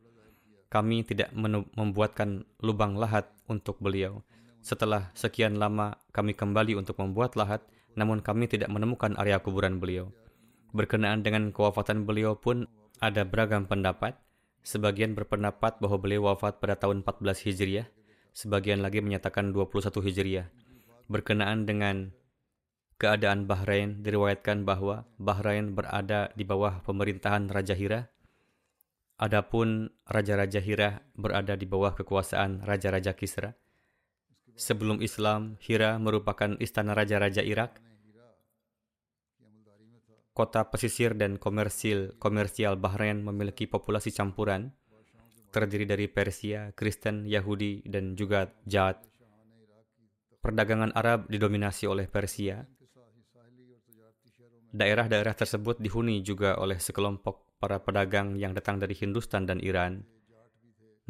[0.66, 1.30] Kami tidak
[1.78, 4.26] membuatkan lubang lahat untuk beliau.
[4.58, 7.62] Setelah sekian lama, kami kembali untuk membuat lahat,
[7.94, 10.10] namun kami tidak menemukan area kuburan beliau.
[10.74, 12.66] Berkenaan dengan kewafatan beliau pun
[12.98, 14.18] ada beragam pendapat.
[14.62, 17.90] Sebagian berpendapat bahwa beliau wafat pada tahun 14 Hijriah,
[18.30, 20.46] sebagian lagi menyatakan 21 Hijriah.
[21.10, 22.14] Berkenaan dengan
[22.94, 28.14] keadaan Bahrain, diriwayatkan bahwa Bahrain berada di bawah pemerintahan Raja Hira.
[29.18, 33.58] Adapun Raja-Raja Hira berada di bawah kekuasaan Raja-Raja Kisra.
[34.54, 37.82] Sebelum Islam, Hira merupakan istana Raja-Raja Irak
[40.32, 44.72] kota pesisir dan komersil komersial Bahrain memiliki populasi campuran
[45.52, 48.96] terdiri dari Persia, Kristen, Yahudi, dan juga Jad.
[50.40, 52.64] Perdagangan Arab didominasi oleh Persia.
[54.72, 60.00] Daerah-daerah tersebut dihuni juga oleh sekelompok para pedagang yang datang dari Hindustan dan Iran.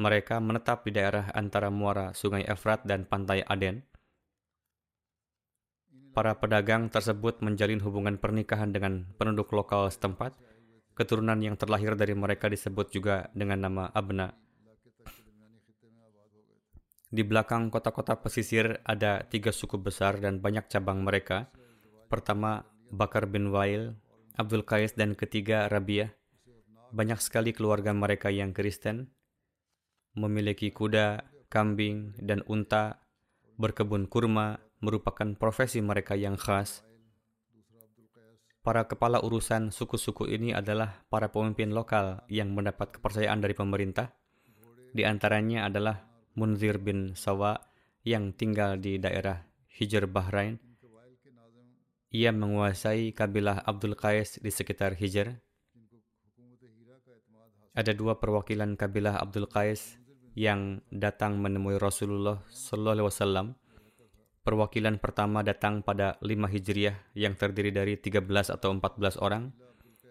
[0.02, 3.86] Mereka menetap di daerah antara muara Sungai Efrat dan pantai Aden
[6.12, 10.36] para pedagang tersebut menjalin hubungan pernikahan dengan penduduk lokal setempat.
[10.92, 14.36] Keturunan yang terlahir dari mereka disebut juga dengan nama Abna.
[17.12, 21.48] Di belakang kota-kota pesisir ada tiga suku besar dan banyak cabang mereka.
[22.12, 23.96] pertama Bakar bin Wail,
[24.36, 26.12] Abdul Qais dan ketiga Rabiah.
[26.92, 29.08] Banyak sekali keluarga mereka yang Kristen,
[30.12, 33.00] memiliki kuda, kambing, dan unta,
[33.56, 36.82] berkebun kurma, merupakan profesi mereka yang khas.
[38.62, 44.14] Para kepala urusan suku-suku ini adalah para pemimpin lokal yang mendapat kepercayaan dari pemerintah.
[44.94, 46.06] Di antaranya adalah
[46.38, 47.58] Munzir bin Sawa
[48.06, 49.42] yang tinggal di daerah
[49.78, 50.58] Hijr Bahrain.
[52.12, 55.32] Ia menguasai kabilah Abdul Qais di sekitar Hijr.
[57.72, 59.96] Ada dua perwakilan kabilah Abdul Qais
[60.36, 63.46] yang datang menemui Rasulullah Sallallahu Alaihi Wasallam
[64.42, 69.54] Perwakilan pertama datang pada 5 Hijriah yang terdiri dari 13 atau 14 orang,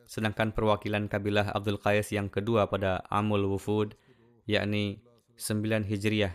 [0.07, 3.91] sedangkan perwakilan kabilah Abdul Qais yang kedua pada Amul Wufud,
[4.47, 5.03] yakni
[5.35, 6.31] 9 Hijriah,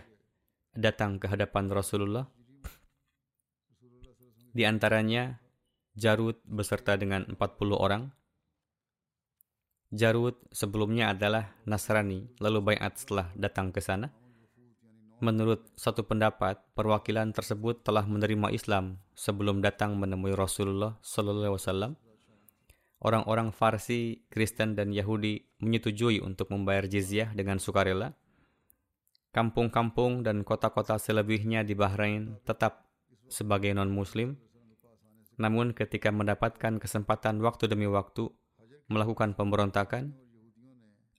[0.77, 2.29] datang ke hadapan Rasulullah.
[4.53, 5.41] Di antaranya,
[5.97, 8.13] Jarud beserta dengan 40 orang.
[9.89, 14.13] Jarud sebelumnya adalah Nasrani, lalu bayat setelah datang ke sana.
[15.17, 21.91] Menurut satu pendapat, perwakilan tersebut telah menerima Islam sebelum datang menemui Rasulullah Sallallahu Alaihi Wasallam.
[23.01, 28.13] Orang-orang Farsi, Kristen, dan Yahudi menyetujui untuk membayar jizyah dengan sukarela.
[29.33, 32.85] Kampung-kampung dan kota-kota selebihnya di Bahrain tetap
[33.25, 34.37] sebagai non-Muslim.
[35.41, 38.29] Namun ketika mendapatkan kesempatan waktu demi waktu
[38.89, 40.13] melakukan pemberontakan,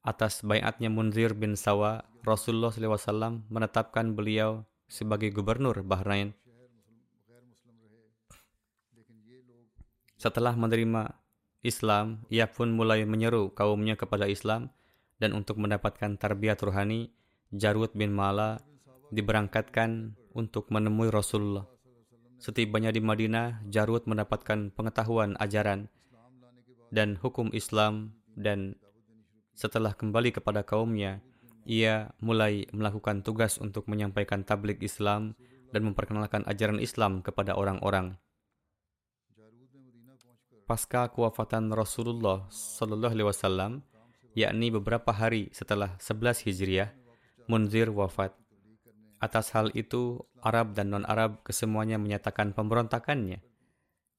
[0.08, 6.32] atas bayatnya Munzir bin Sawa Rasulullah SAW menetapkan beliau sebagai gubernur Bahrain.
[10.16, 11.12] Setelah menerima
[11.60, 14.72] Islam, ia pun mulai menyeru kaumnya kepada Islam
[15.20, 17.12] dan untuk mendapatkan tarbiyat rohani,
[17.52, 18.64] Jarud bin Mala
[19.12, 21.68] diberangkatkan untuk menemui Rasulullah.
[22.38, 25.90] Setibanya di Madinah, Jarud mendapatkan pengetahuan ajaran
[26.88, 28.78] dan hukum Islam dan
[29.58, 31.18] setelah kembali kepada kaumnya,
[31.66, 35.34] ia mulai melakukan tugas untuk menyampaikan tablik Islam
[35.74, 38.14] dan memperkenalkan ajaran Islam kepada orang-orang.
[40.62, 43.72] Pasca kewafatan Rasulullah Sallallahu Alaihi Wasallam,
[44.38, 46.94] yakni beberapa hari setelah 11 Hijriah,
[47.50, 48.38] Munzir wafat.
[49.18, 53.42] Atas hal itu, Arab dan non-Arab kesemuanya menyatakan pemberontakannya.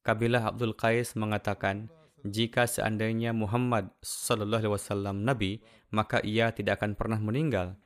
[0.03, 1.87] Kabilah Abdul Qais mengatakan,
[2.27, 7.79] jika seandainya Muhammad sallallahu alaihi wasallam nabi, maka ia tidak akan pernah meninggal.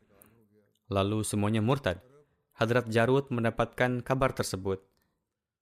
[0.90, 2.02] Lalu semuanya murtad.
[2.54, 4.82] Hadrat Jarud mendapatkan kabar tersebut.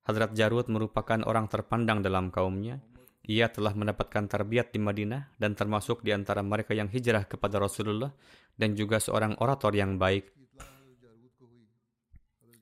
[0.04, 2.84] Hadrat Jarud merupakan orang terpandang dalam kaumnya.
[3.22, 8.12] Ia telah mendapatkan tarbiyat di Madinah dan termasuk di antara mereka yang hijrah kepada Rasulullah
[8.58, 10.34] dan juga seorang orator yang baik.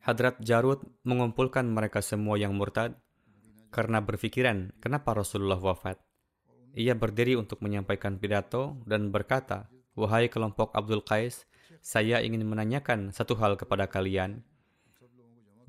[0.04, 2.98] Hadrat Jarud mengumpulkan mereka semua yang murtad
[3.70, 6.02] karena berpikiran kenapa Rasulullah wafat.
[6.78, 11.50] Ia berdiri untuk menyampaikan pidato dan berkata, Wahai kelompok Abdul Qais,
[11.82, 14.46] saya ingin menanyakan satu hal kepada kalian.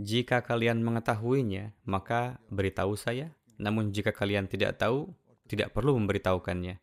[0.01, 3.37] Jika kalian mengetahuinya, maka beritahu saya.
[3.61, 5.13] Namun jika kalian tidak tahu,
[5.45, 6.81] tidak perlu memberitahukannya.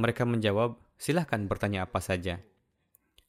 [0.00, 2.40] Mereka menjawab, silahkan bertanya apa saja.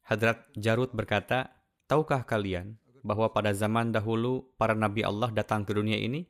[0.07, 1.51] Hadrat Jarud berkata,
[1.87, 6.23] Tahukah kalian bahwa pada zaman dahulu para nabi Allah datang ke dunia ini?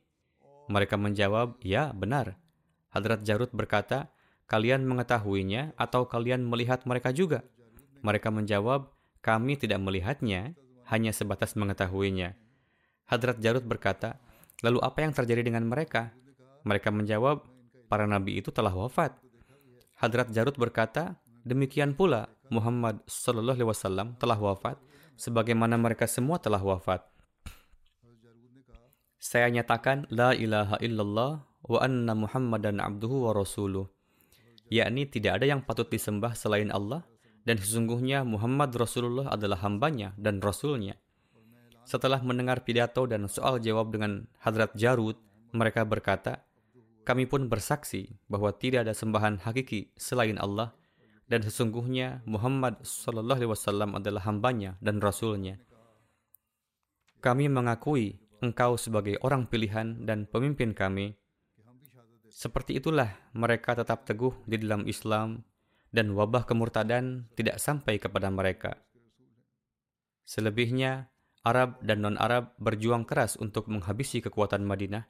[0.66, 2.40] Mereka menjawab, ya benar.
[2.88, 4.08] Hadrat Jarud berkata,
[4.48, 7.44] kalian mengetahuinya atau kalian melihat mereka juga?
[8.04, 8.92] Mereka menjawab,
[9.24, 10.56] kami tidak melihatnya,
[10.88, 12.36] hanya sebatas mengetahuinya.
[13.08, 14.20] Hadrat Jarud berkata,
[14.64, 16.12] lalu apa yang terjadi dengan mereka?
[16.64, 17.44] Mereka menjawab,
[17.88, 19.16] para nabi itu telah wafat.
[20.00, 24.76] Hadrat Jarud berkata, demikian pula Muhammad Sallallahu Alaihi Wasallam telah wafat,
[25.16, 27.13] sebagaimana mereka semua telah wafat.
[29.24, 33.88] Saya nyatakan la ilaha illallah wa anna muhammadan abduhu wa rasuluh.
[34.68, 37.08] Yakni tidak ada yang patut disembah selain Allah
[37.48, 41.00] dan sesungguhnya Muhammad Rasulullah adalah hambanya dan rasulnya.
[41.88, 45.16] Setelah mendengar pidato dan soal jawab dengan Hadrat Jarud,
[45.56, 46.44] mereka berkata,
[47.08, 50.76] kami pun bersaksi bahwa tidak ada sembahan hakiki selain Allah
[51.32, 55.56] dan sesungguhnya Muhammad Sallallahu Alaihi Wasallam adalah hambanya dan rasulnya.
[57.24, 61.14] Kami mengakui engkau sebagai orang pilihan dan pemimpin kami.
[62.30, 65.46] Seperti itulah mereka tetap teguh di dalam Islam
[65.94, 68.82] dan wabah kemurtadan tidak sampai kepada mereka.
[70.26, 71.14] Selebihnya,
[71.44, 75.06] Arab dan non-Arab berjuang keras untuk menghabisi kekuatan Madinah.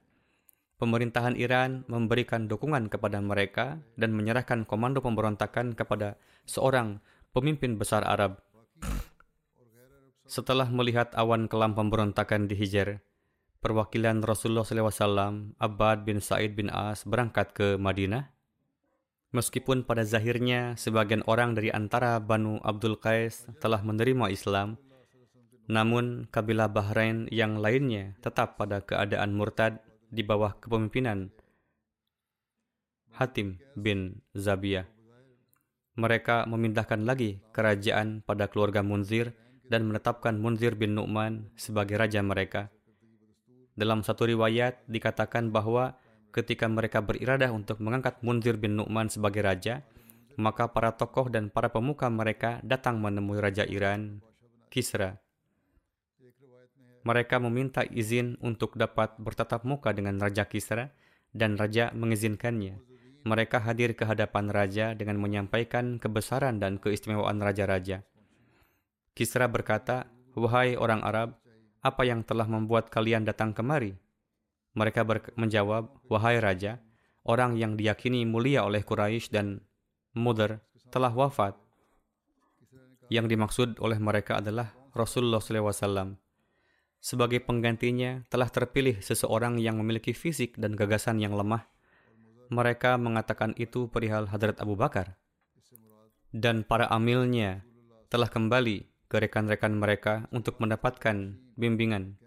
[0.75, 6.99] Pemerintahan Iran memberikan dukungan kepada mereka dan menyerahkan komando pemberontakan kepada seorang
[7.31, 8.43] pemimpin besar Arab.
[10.27, 12.99] Setelah melihat awan kelam pemberontakan di Hijr,
[13.65, 18.29] perwakilan Rasulullah SAW, Abbad bin Said bin As berangkat ke Madinah.
[19.33, 24.77] Meskipun pada zahirnya sebagian orang dari antara Banu Abdul Qais telah menerima Islam,
[25.65, 29.81] namun kabilah Bahrain yang lainnya tetap pada keadaan murtad
[30.13, 31.33] di bawah kepemimpinan
[33.17, 34.85] Hatim bin Zabiyah.
[35.97, 39.33] Mereka memindahkan lagi kerajaan pada keluarga Munzir
[39.67, 42.69] dan menetapkan Munzir bin Nu'man sebagai raja mereka.
[43.75, 45.99] Dalam satu riwayat dikatakan bahwa
[46.31, 49.83] ketika mereka beriradah untuk mengangkat Munzir bin Nu'man sebagai raja,
[50.35, 54.19] maka para tokoh dan para pemuka mereka datang menemui Raja Iran,
[54.71, 55.19] Kisra.
[57.05, 60.91] Mereka meminta izin untuk dapat bertatap muka dengan Raja Kisra
[61.37, 62.81] dan Raja mengizinkannya.
[63.25, 68.05] Mereka hadir ke hadapan Raja dengan menyampaikan kebesaran dan keistimewaan Raja-Raja.
[69.13, 71.44] Kisra berkata, Wahai orang Arab,
[71.85, 73.93] apa yang telah membuat kalian datang kemari?
[74.75, 75.05] Mereka
[75.37, 76.81] menjawab, Wahai Raja,
[77.29, 79.61] orang yang diyakini mulia oleh Quraisy dan
[80.17, 81.55] Mudar telah wafat.
[83.13, 86.17] Yang dimaksud oleh mereka adalah Rasulullah SAW.
[87.05, 91.69] Sebagai penggantinya, telah terpilih seseorang yang memiliki fisik dan gagasan yang lemah.
[92.49, 95.21] Mereka mengatakan itu perihal Hadrat Abu Bakar.
[96.33, 97.63] Dan para amilnya
[98.09, 102.19] telah kembali ke rekan-rekan mereka untuk mendapatkan bimbingan.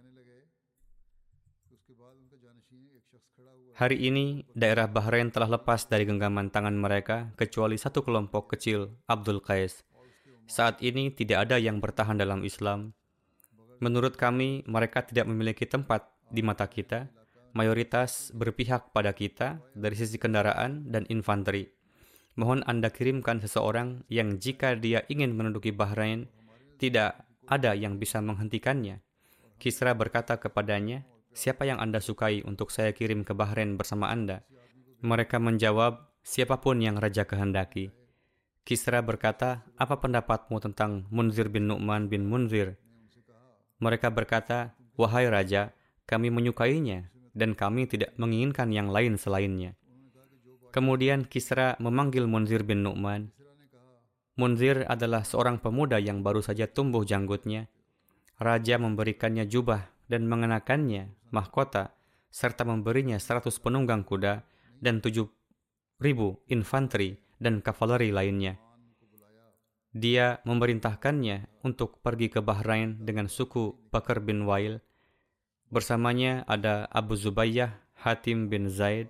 [3.77, 9.37] Hari ini, daerah Bahrain telah lepas dari genggaman tangan mereka kecuali satu kelompok kecil, Abdul
[9.37, 9.85] Qais.
[10.49, 12.97] Saat ini tidak ada yang bertahan dalam Islam.
[13.77, 17.05] Menurut kami, mereka tidak memiliki tempat di mata kita.
[17.53, 21.69] Mayoritas berpihak pada kita dari sisi kendaraan dan infanteri.
[22.37, 26.29] Mohon Anda kirimkan seseorang yang jika dia ingin menduduki Bahrain,
[26.81, 29.06] tidak ada yang bisa menghentikannya.
[29.57, 31.01] Kisra berkata kepadanya,
[31.33, 34.45] siapa yang Anda sukai untuk saya kirim ke Bahrain bersama Anda?
[35.01, 37.89] Mereka menjawab, siapa pun yang Raja kehendaki.
[38.61, 42.77] Kisra berkata, apa pendapatmu tentang Munzir bin Nu'man bin Munzir?
[43.81, 45.73] Mereka berkata, wahai Raja,
[46.05, 49.77] kami menyukainya dan kami tidak menginginkan yang lain selainnya.
[50.73, 53.33] Kemudian Kisra memanggil Munzir bin Nu'man.
[54.37, 57.69] Munzir adalah seorang pemuda yang baru saja tumbuh janggutnya.
[58.37, 61.97] Raja memberikannya jubah dan mengenakannya mahkota,
[62.29, 64.45] serta memberinya seratus penunggang kuda
[64.77, 65.25] dan tujuh
[65.97, 68.61] ribu infanteri dan kavaleri lainnya.
[69.97, 74.85] Dia memerintahkannya untuk pergi ke Bahrain dengan suku Bakar bin Wail.
[75.73, 77.73] Bersamanya ada Abu Zubayyah
[78.05, 79.09] Hatim bin Zaid,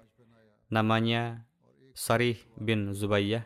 [0.72, 1.44] namanya
[1.92, 3.44] Sarih bin Zubayyah,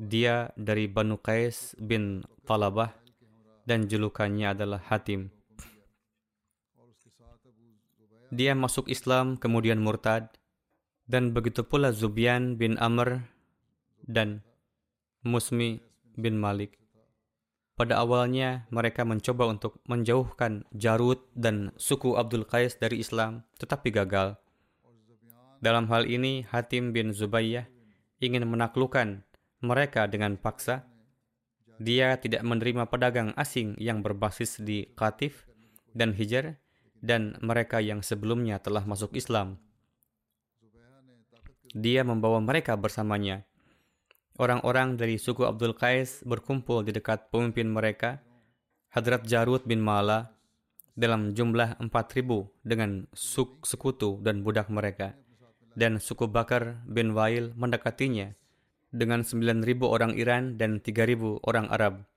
[0.00, 3.05] dia dari Banu Qais bin Talabah
[3.66, 5.28] dan julukannya adalah Hatim.
[8.30, 10.30] Dia masuk Islam kemudian murtad
[11.06, 13.26] dan begitu pula Zubyan bin Amr
[14.02, 14.42] dan
[15.22, 15.82] Musmi
[16.14, 16.78] bin Malik.
[17.76, 24.40] Pada awalnya mereka mencoba untuk menjauhkan Jarud dan suku Abdul Qais dari Islam tetapi gagal.
[25.60, 27.68] Dalam hal ini Hatim bin Zubayyah
[28.20, 29.22] ingin menaklukkan
[29.60, 30.88] mereka dengan paksa.
[31.76, 35.44] Dia tidak menerima pedagang asing yang berbasis di Qatif
[35.92, 36.56] dan Hijr
[37.04, 39.60] dan mereka yang sebelumnya telah masuk Islam.
[41.76, 43.44] Dia membawa mereka bersamanya.
[44.36, 48.20] Orang-orang dari suku Abdul Qais berkumpul di dekat pemimpin mereka,
[48.92, 50.32] Hadrat Jarud bin Mala,
[50.96, 52.24] dalam jumlah 4.000
[52.64, 55.12] dengan suk sekutu dan budak mereka.
[55.76, 58.32] Dan suku Bakar bin Wail mendekatinya
[58.96, 62.08] dengan 9.000 orang Iran dan 3.000 orang Arab.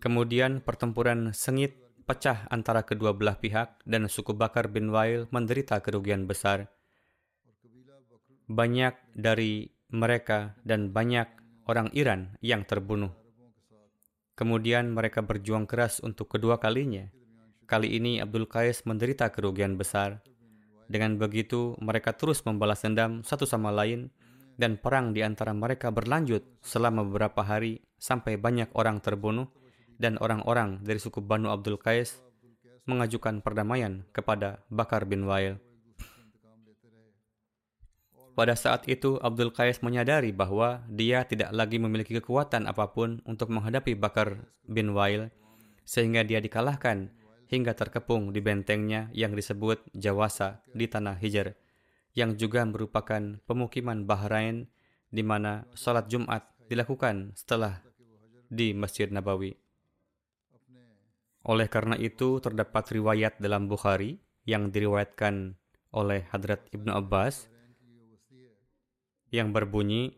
[0.00, 1.76] Kemudian pertempuran sengit
[2.08, 6.68] pecah antara kedua belah pihak dan suku Bakar bin Wail menderita kerugian besar.
[8.48, 11.28] Banyak dari mereka dan banyak
[11.64, 13.12] orang Iran yang terbunuh.
[14.36, 17.08] Kemudian mereka berjuang keras untuk kedua kalinya.
[17.64, 20.20] Kali ini Abdul Qais menderita kerugian besar.
[20.84, 24.12] Dengan begitu, mereka terus membalas dendam satu sama lain
[24.54, 29.50] dan perang di antara mereka berlanjut selama beberapa hari sampai banyak orang terbunuh
[29.98, 32.18] dan orang-orang dari suku Banu Abdul Qais
[32.84, 35.56] mengajukan perdamaian kepada Bakar bin Wail.
[38.34, 43.54] Pada saat itu, Abdul Qais menyadari bahwa dia tidak lagi memiliki kekuatan apa pun untuk
[43.54, 45.30] menghadapi Bakar bin Wail,
[45.86, 47.14] sehingga dia dikalahkan
[47.46, 51.54] hingga terkepung di bentengnya yang disebut Jawasa di tanah Hijr
[52.14, 54.70] yang juga merupakan pemukiman Bahrain
[55.10, 57.82] di mana salat Jumat dilakukan setelah
[58.46, 59.54] di Masjid Nabawi.
[61.44, 64.16] Oleh karena itu, terdapat riwayat dalam Bukhari
[64.48, 65.58] yang diriwayatkan
[65.92, 67.52] oleh Hadrat Ibnu Abbas
[69.28, 70.14] yang berbunyi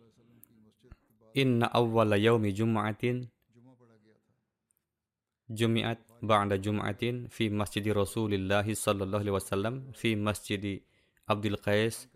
[1.37, 3.29] Inna awwala yaumi jum'atin
[5.53, 10.81] jumi'at ba'da jum'atin fi masjidi Rasulillah sallallahu alaihi wasallam fi masjidi
[11.27, 12.07] Abdul Qais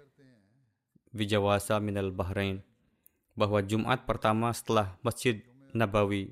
[1.10, 2.62] Wijawasa minal Bahrain
[3.34, 5.42] bahwa Jumat pertama setelah Masjid
[5.74, 6.30] Nabawi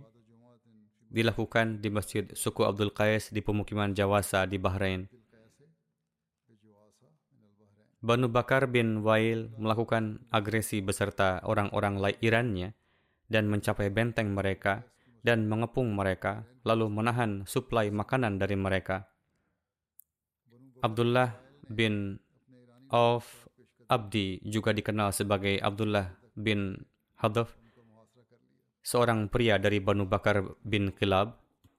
[1.11, 5.11] dilakukan di Masjid Suku Abdul Qais di pemukiman Jawasa di Bahrain.
[7.99, 12.79] Banu Bakar bin Wail melakukan agresi beserta orang-orang Irannya
[13.27, 14.87] dan mencapai benteng mereka
[15.27, 19.11] dan mengepung mereka, lalu menahan suplai makanan dari mereka.
[20.79, 21.35] Abdullah
[21.67, 22.23] bin
[22.89, 23.49] Auf
[23.89, 26.85] Abdi juga dikenal sebagai Abdullah bin
[27.17, 27.53] Hadaf,
[28.85, 31.37] seorang pria dari Banu Bakar bin Kilab,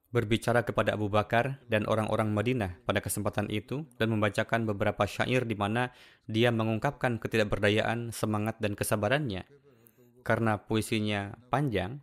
[0.09, 5.53] berbicara kepada Abu Bakar dan orang-orang Madinah pada kesempatan itu dan membacakan beberapa syair di
[5.53, 5.93] mana
[6.25, 9.45] dia mengungkapkan ketidakberdayaan, semangat, dan kesabarannya.
[10.25, 12.01] Karena puisinya panjang,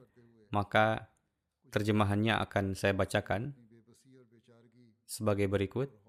[0.55, 1.11] maka
[1.75, 3.59] terjemahannya akan saya bacakan
[5.07, 6.06] sebagai berikut.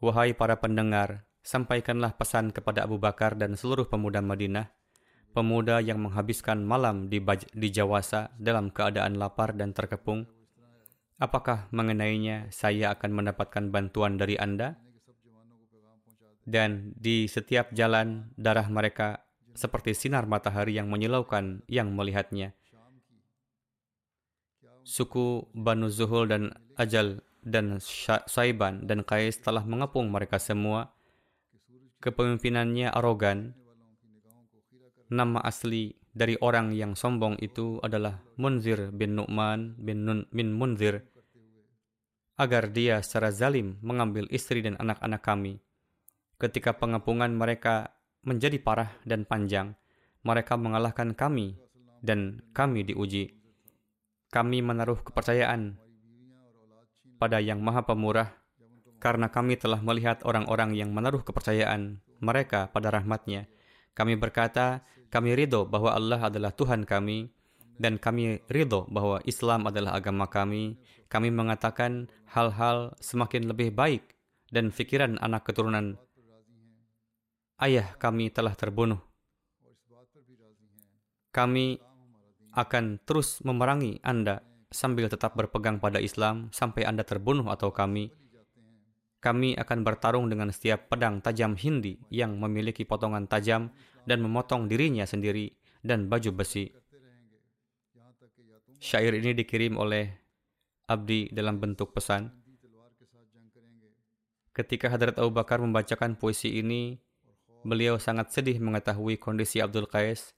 [0.00, 4.80] Wahai para pendengar, sampaikanlah pesan kepada Abu Bakar dan seluruh pemuda Madinah
[5.30, 7.22] pemuda yang menghabiskan malam di,
[7.54, 10.26] di Jawasa dalam keadaan lapar dan terkepung?
[11.20, 14.74] Apakah mengenainya saya akan mendapatkan bantuan dari Anda?
[16.40, 19.22] Dan di setiap jalan darah mereka
[19.52, 22.56] seperti sinar matahari yang menyilaukan yang melihatnya.
[24.80, 26.42] Suku Banu Zuhul dan
[26.74, 27.80] Ajal dan
[28.28, 30.92] Saiban dan Kais telah mengepung mereka semua.
[32.00, 33.52] Kepemimpinannya arogan
[35.10, 41.02] Nama asli dari orang yang sombong itu adalah Munzir bin Nu'man bin, Nun, bin Munzir
[42.40, 45.60] agar dia secara zalim mengambil istri dan anak-anak kami.
[46.40, 47.92] Ketika pengepungan mereka
[48.24, 49.76] menjadi parah dan panjang,
[50.24, 51.60] mereka mengalahkan kami
[52.00, 53.36] dan kami diuji.
[54.32, 55.76] Kami menaruh kepercayaan
[57.20, 58.40] pada Yang Maha Pemurah
[59.00, 63.48] karena kami telah melihat orang-orang yang menaruh kepercayaan mereka pada rahmatnya.
[63.96, 67.32] Kami berkata, kami ridho bahwa Allah adalah Tuhan kami,
[67.80, 70.76] dan kami ridho bahwa Islam adalah agama kami.
[71.08, 74.14] Kami mengatakan hal-hal semakin lebih baik
[74.52, 75.96] dan fikiran anak keturunan
[77.58, 79.00] ayah kami telah terbunuh.
[81.32, 81.80] Kami
[82.52, 88.14] akan terus memerangi Anda sambil tetap berpegang pada Islam sampai Anda terbunuh atau kami.
[89.20, 93.68] Kami akan bertarung dengan setiap pedang tajam Hindi yang memiliki potongan tajam
[94.08, 95.52] dan memotong dirinya sendiri
[95.84, 96.72] dan baju besi.
[98.80, 100.08] Syair ini dikirim oleh
[100.88, 102.32] Abdi dalam bentuk pesan.
[104.56, 106.96] Ketika Hadrat Abu Bakar membacakan puisi ini,
[107.60, 110.32] beliau sangat sedih mengetahui kondisi Abdul Qais.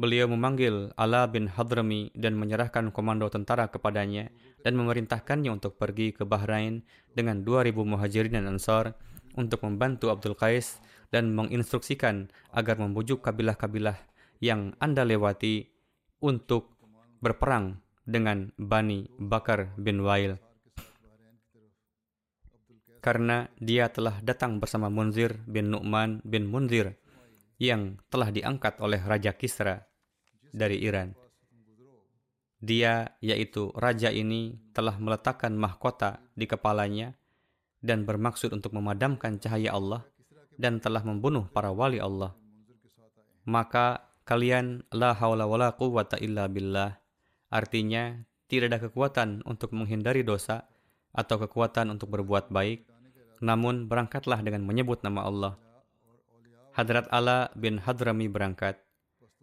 [0.00, 4.32] Beliau memanggil Ala bin Hadrami dan menyerahkan komando tentara kepadanya
[4.64, 6.80] dan memerintahkannya untuk pergi ke Bahrain
[7.12, 8.96] dengan 2000 muhajirin dan ansar
[9.36, 10.80] untuk membantu Abdul Qais
[11.12, 14.00] dan menginstruksikan agar membujuk kabilah-kabilah
[14.40, 15.68] yang Anda lewati
[16.24, 16.72] untuk
[17.20, 20.40] berperang dengan Bani Bakar bin Wail.
[23.02, 27.01] Karena dia telah datang bersama Munzir bin Nu'man bin Munzir
[27.62, 29.86] yang telah diangkat oleh Raja Kisra
[30.50, 31.14] dari Iran.
[32.58, 37.14] Dia, yaitu raja ini, telah meletakkan mahkota di kepalanya
[37.78, 40.02] dan bermaksud untuk memadamkan cahaya Allah
[40.58, 42.34] dan telah membunuh para wali Allah.
[43.46, 46.98] Maka kalian la haula wala quwwata illa billah.
[47.50, 50.66] Artinya, tidak ada kekuatan untuk menghindari dosa
[51.14, 52.86] atau kekuatan untuk berbuat baik,
[53.42, 55.61] namun berangkatlah dengan menyebut nama Allah.
[56.72, 58.80] Hadrat Ala bin Hadrami berangkat.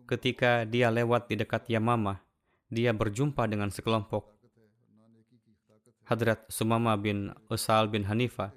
[0.09, 2.25] Ketika dia lewat di dekat Yamamah,
[2.73, 4.33] dia berjumpa dengan sekelompok
[6.09, 8.49] Hadrat Sumama bin Usal bin Hanifah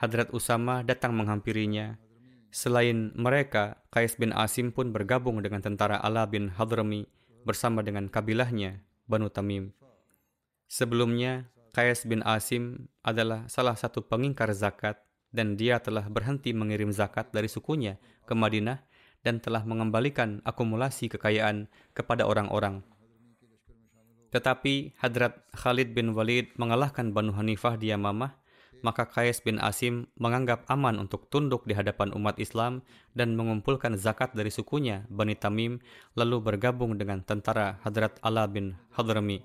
[0.00, 1.96] Hadrat Usama datang menghampirinya.
[2.52, 7.08] Selain mereka, Kais bin Asim pun bergabung dengan tentara Ala bin Hadrami
[7.44, 9.72] bersama dengan kabilahnya, Banu Tamim.
[10.68, 15.00] Sebelumnya, Kais bin Asim adalah salah satu pengingkar zakat
[15.34, 18.78] dan dia telah berhenti mengirim zakat dari sukunya ke Madinah
[19.26, 22.86] dan telah mengembalikan akumulasi kekayaan kepada orang-orang.
[24.30, 28.44] Tetapi Hadrat Khalid bin Walid mengalahkan Banu Hanifah di Yamamah
[28.84, 32.84] maka Qais bin Asim menganggap aman untuk tunduk di hadapan umat Islam
[33.16, 35.80] dan mengumpulkan zakat dari sukunya, Bani Tamim,
[36.12, 39.40] lalu bergabung dengan tentara Hadrat Ala bin Hadrami.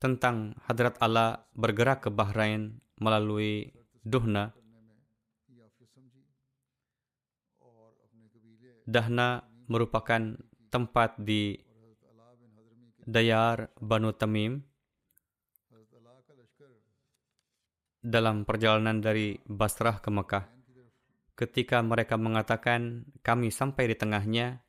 [0.00, 3.74] Tentang Hadrat Ala bergerak ke Bahrain melalui
[4.06, 4.54] Duhna,
[8.82, 10.38] Dahna merupakan
[10.70, 11.54] tempat di
[13.02, 14.62] Dayar Banu Tamim
[18.02, 20.44] dalam perjalanan dari Basrah ke Mekah.
[21.38, 24.60] Ketika mereka mengatakan kami sampai di tengahnya,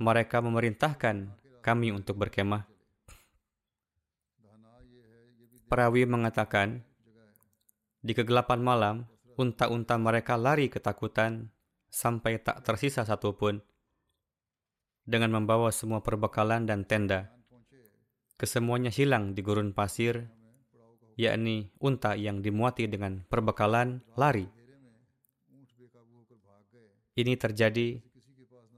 [0.00, 2.64] mereka memerintahkan kami untuk berkemah.
[5.68, 6.82] Perawi mengatakan,
[8.00, 8.96] di kegelapan malam,
[9.36, 11.52] unta-unta mereka lari ketakutan
[11.92, 13.60] sampai tak tersisa satupun
[15.04, 17.28] dengan membawa semua perbekalan dan tenda.
[18.40, 20.32] Kesemuanya hilang di gurun pasir
[21.20, 24.48] yakni unta yang dimuati dengan perbekalan lari.
[27.20, 28.00] Ini terjadi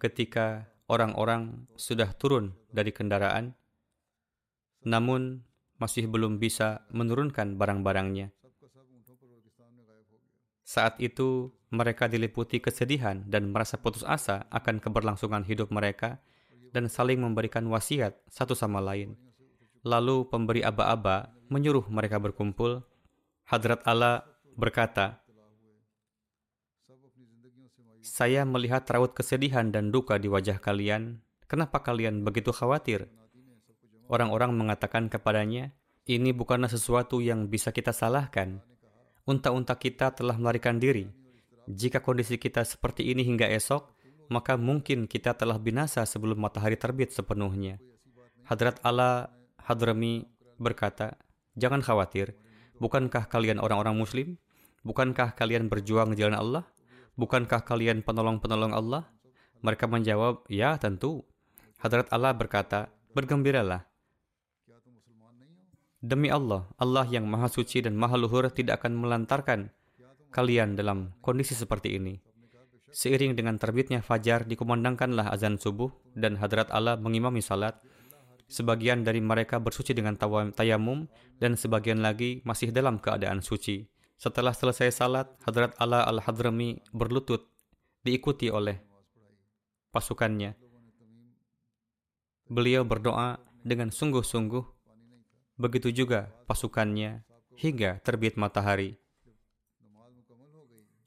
[0.03, 3.55] ketika orang-orang sudah turun dari kendaraan,
[4.83, 5.47] namun
[5.79, 8.35] masih belum bisa menurunkan barang-barangnya.
[10.73, 16.17] Saat itu, mereka diliputi kesedihan dan merasa putus asa akan keberlangsungan hidup mereka
[16.73, 19.13] dan saling memberikan wasiat satu sama lain.
[19.85, 22.81] Lalu pemberi aba-aba menyuruh mereka berkumpul,
[23.45, 24.25] Hadrat Allah
[24.57, 25.21] berkata,
[28.01, 31.21] Saya melihat raut kesedihan dan duka di wajah kalian.
[31.53, 33.13] Kenapa kalian begitu khawatir?
[34.09, 35.77] Orang-orang mengatakan kepadanya,
[36.09, 38.72] ini bukanlah sesuatu yang bisa kita salahkan.
[39.23, 41.07] Unta-unta kita telah melarikan diri.
[41.71, 43.95] Jika kondisi kita seperti ini hingga esok,
[44.27, 47.79] maka mungkin kita telah binasa sebelum matahari terbit sepenuhnya.
[48.43, 49.31] Hadrat Allah
[49.63, 50.27] Hadrami
[50.59, 51.15] berkata,
[51.55, 52.35] Jangan khawatir,
[52.83, 54.43] bukankah kalian orang-orang muslim?
[54.83, 56.65] Bukankah kalian berjuang jalan Allah?
[57.15, 59.07] Bukankah kalian penolong-penolong Allah?
[59.63, 61.23] Mereka menjawab, ya tentu.
[61.79, 63.92] Hadrat Allah berkata, bergembiralah.
[66.03, 69.71] Demi Allah, Allah yang maha suci dan maha luhur tidak akan melantarkan
[70.35, 72.19] kalian dalam kondisi seperti ini.
[72.91, 77.79] Seiring dengan terbitnya fajar, dikumandangkanlah azan subuh dan hadrat Allah mengimami salat.
[78.51, 80.19] Sebagian dari mereka bersuci dengan
[80.53, 81.07] tayamum
[81.41, 83.87] dan sebagian lagi masih dalam keadaan suci.
[84.23, 87.43] Setelah selesai salat, Hadrat Allah Al-Hadrami berlutut
[88.07, 88.79] diikuti oleh
[89.91, 90.55] pasukannya.
[92.47, 94.72] Beliau berdoa dengan sungguh-sungguh.
[95.63, 97.23] Begitu juga pasukannya
[97.55, 98.99] hingga terbit matahari.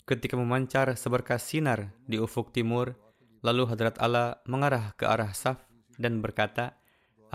[0.07, 2.95] Ketika memancar seberkas sinar di ufuk timur,
[3.43, 5.59] lalu Hadrat Allah mengarah ke arah Saf
[5.99, 6.79] dan berkata,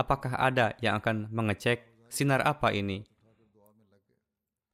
[0.01, 3.05] apakah ada yang akan mengecek sinar apa ini?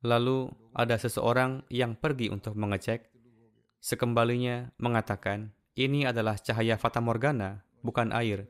[0.08, 3.12] Lalu ada seseorang yang pergi untuk mengecek.
[3.84, 8.48] Sekembalinya mengatakan, ini adalah cahaya Fata Morgana, bukan air.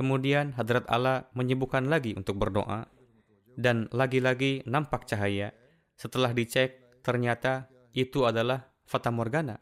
[0.00, 2.88] Kemudian Hadrat Allah menyibukkan lagi untuk berdoa,
[3.52, 5.52] dan lagi-lagi nampak cahaya.
[6.00, 9.60] Setelah dicek, ternyata itu adalah Fata Morgana.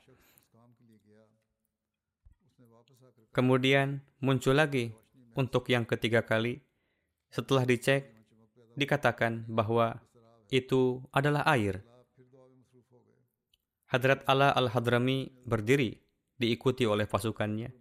[3.35, 4.95] Kemudian muncul lagi
[5.35, 6.63] untuk yang ketiga kali,
[7.35, 8.07] setelah dicek,
[8.79, 9.99] dikatakan bahwa
[10.55, 11.83] itu adalah air.
[13.91, 15.99] Hadrat Allah Al-Hadrami berdiri,
[16.39, 17.75] diikuti oleh pasukannya.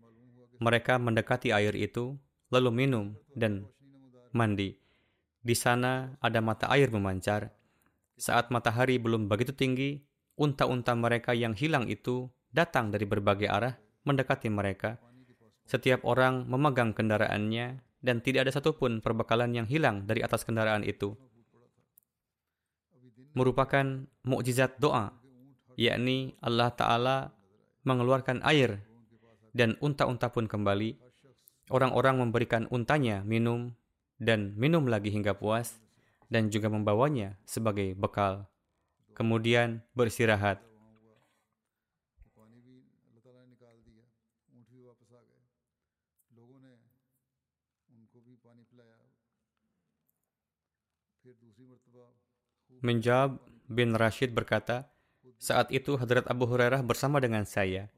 [0.58, 2.18] Mereka mendekati air itu,
[2.52, 3.68] lalu minum dan
[4.32, 4.78] mandi.
[5.42, 7.52] Di sana ada mata air memancar.
[8.18, 10.02] Saat matahari belum begitu tinggi,
[10.36, 14.98] unta-unta mereka yang hilang itu datang dari berbagai arah mendekati mereka
[15.68, 21.14] setiap orang memegang kendaraannya dan tidak ada satupun perbekalan yang hilang dari atas kendaraan itu.
[23.36, 25.12] Merupakan mukjizat doa,
[25.76, 27.18] yakni Allah Ta'ala
[27.84, 28.82] mengeluarkan air
[29.52, 30.96] dan unta-unta pun kembali.
[31.68, 33.76] Orang-orang memberikan untanya minum
[34.24, 35.76] dan minum lagi hingga puas
[36.32, 38.48] dan juga membawanya sebagai bekal.
[39.12, 40.64] Kemudian beristirahat.
[52.78, 54.88] Menjawab bin Rashid berkata,
[55.42, 57.90] saat itu Hadrat Abu Hurairah bersama dengan saya.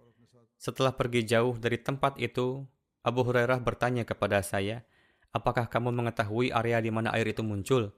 [0.56, 2.64] Setelah pergi jauh dari tempat itu,
[3.00, 4.84] Abu Hurairah bertanya kepada saya,
[5.32, 7.96] apakah kamu mengetahui area di mana air itu muncul?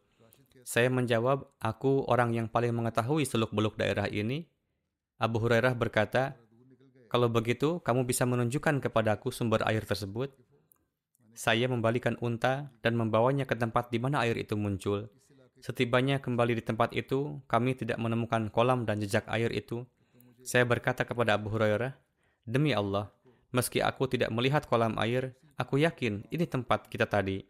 [0.62, 4.45] Saya menjawab, aku orang yang paling mengetahui seluk-beluk daerah ini.
[5.18, 6.38] Abu Hurairah berkata,
[7.10, 10.32] kalau begitu, kamu bisa menunjukkan kepadaku sumber air tersebut.
[11.34, 15.10] Saya membalikan unta dan membawanya ke tempat di mana air itu muncul.
[15.62, 19.84] Setibanya kembali di tempat itu, kami tidak menemukan kolam dan jejak air itu.
[20.45, 21.97] Saya berkata kepada Abu Hurairah,
[22.41, 23.14] Demi Allah,
[23.52, 27.43] meski aku tidak melihat kolam air, aku yakin ini tempat kita tadi.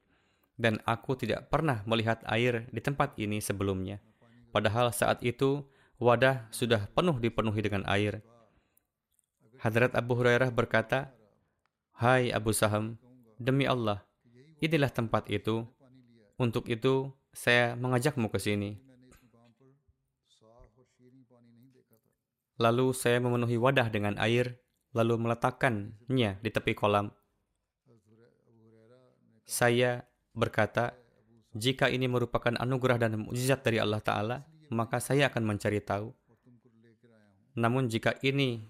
[0.62, 3.98] Dan aku tidak pernah melihat air di tempat ini sebelumnya.
[4.54, 5.66] Padahal saat itu,
[5.98, 8.22] wadah sudah penuh dipenuhi dengan air.
[9.58, 11.14] Hadrat Abu Hurairah berkata,
[11.98, 12.98] Hai Abu Saham,
[13.38, 14.06] demi Allah,
[14.62, 15.66] inilah tempat itu.
[16.38, 18.82] Untuk itu, saya mengajakmu ke sini.
[22.62, 24.62] Lalu saya memenuhi wadah dengan air,
[24.92, 27.12] lalu meletakkannya di tepi kolam.
[29.48, 30.96] Saya berkata,
[31.52, 34.38] jika ini merupakan anugerah dan mujizat dari Allah Ta'ala,
[34.72, 36.16] maka saya akan mencari tahu.
[37.60, 38.64] Namun jika ini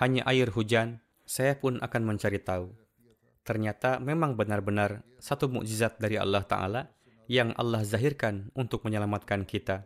[0.00, 2.72] hanya air hujan, saya pun akan mencari tahu.
[3.44, 6.88] Ternyata memang benar-benar satu mukjizat dari Allah Ta'ala
[7.28, 9.84] yang Allah zahirkan untuk menyelamatkan kita.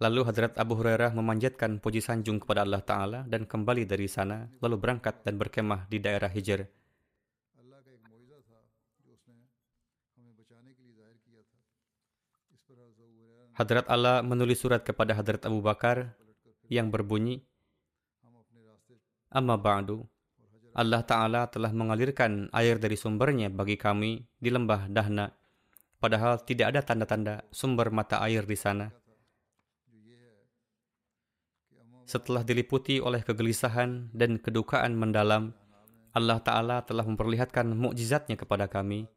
[0.00, 4.80] Lalu Hadrat Abu Hurairah memanjatkan puji sanjung kepada Allah Ta'ala dan kembali dari sana, lalu
[4.80, 6.64] berangkat dan berkemah di daerah Hijr.
[13.52, 16.16] Hadrat Allah menulis surat kepada Hadrat Abu Bakar
[16.72, 17.44] yang berbunyi,
[19.32, 20.04] Amma ba'du,
[20.72, 25.28] Allah Ta'ala telah mengalirkan air dari sumbernya bagi kami di lembah Dahna
[26.02, 28.90] padahal tidak ada tanda-tanda sumber mata air di sana.
[32.02, 35.54] Setelah diliputi oleh kegelisahan dan kedukaan mendalam,
[36.12, 39.08] Allah Ta'ala telah memperlihatkan mukjizatnya kepada kami.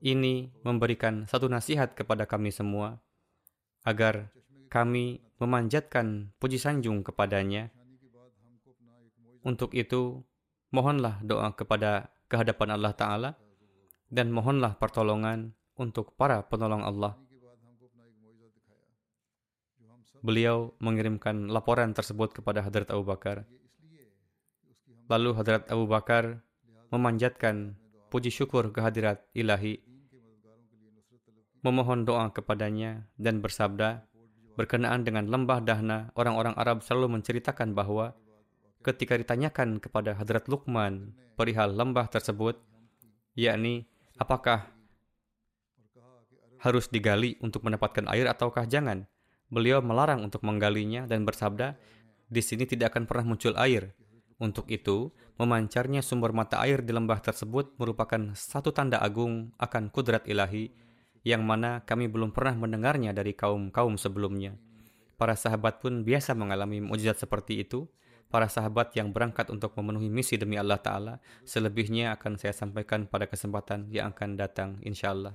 [0.00, 2.96] Ini memberikan satu nasihat kepada kami semua,
[3.84, 4.32] agar
[4.72, 7.68] kami memanjatkan puji sanjung kepadanya.
[9.44, 10.24] Untuk itu,
[10.72, 13.30] mohonlah doa kepada kehadapan Allah Ta'ala,
[14.08, 17.18] dan mohonlah pertolongan untuk para penolong Allah.
[20.26, 23.46] Beliau mengirimkan laporan tersebut kepada Hadrat Abu Bakar.
[25.06, 26.42] Lalu Hadrat Abu Bakar
[26.90, 27.78] memanjatkan
[28.10, 29.78] puji syukur kehadirat ilahi,
[31.62, 34.02] memohon doa kepadanya dan bersabda,
[34.58, 38.18] berkenaan dengan lembah Dahna, orang-orang Arab selalu menceritakan bahwa
[38.82, 42.58] ketika ditanyakan kepada Hadrat Luqman perihal lembah tersebut,
[43.38, 43.86] yakni
[44.18, 44.74] apakah
[46.66, 49.06] harus digali untuk mendapatkan air ataukah jangan?
[49.46, 51.78] Beliau melarang untuk menggalinya dan bersabda,
[52.26, 53.94] di sini tidak akan pernah muncul air.
[54.36, 60.28] Untuk itu, memancarnya sumber mata air di lembah tersebut merupakan satu tanda agung akan kudrat
[60.28, 60.74] ilahi
[61.26, 64.54] yang mana kami belum pernah mendengarnya dari kaum-kaum sebelumnya.
[65.16, 67.88] Para sahabat pun biasa mengalami mujizat seperti itu,
[68.28, 71.14] para sahabat yang berangkat untuk memenuhi misi demi Allah Ta'ala.
[71.42, 75.34] Selebihnya akan saya sampaikan pada kesempatan yang akan datang, insya Allah.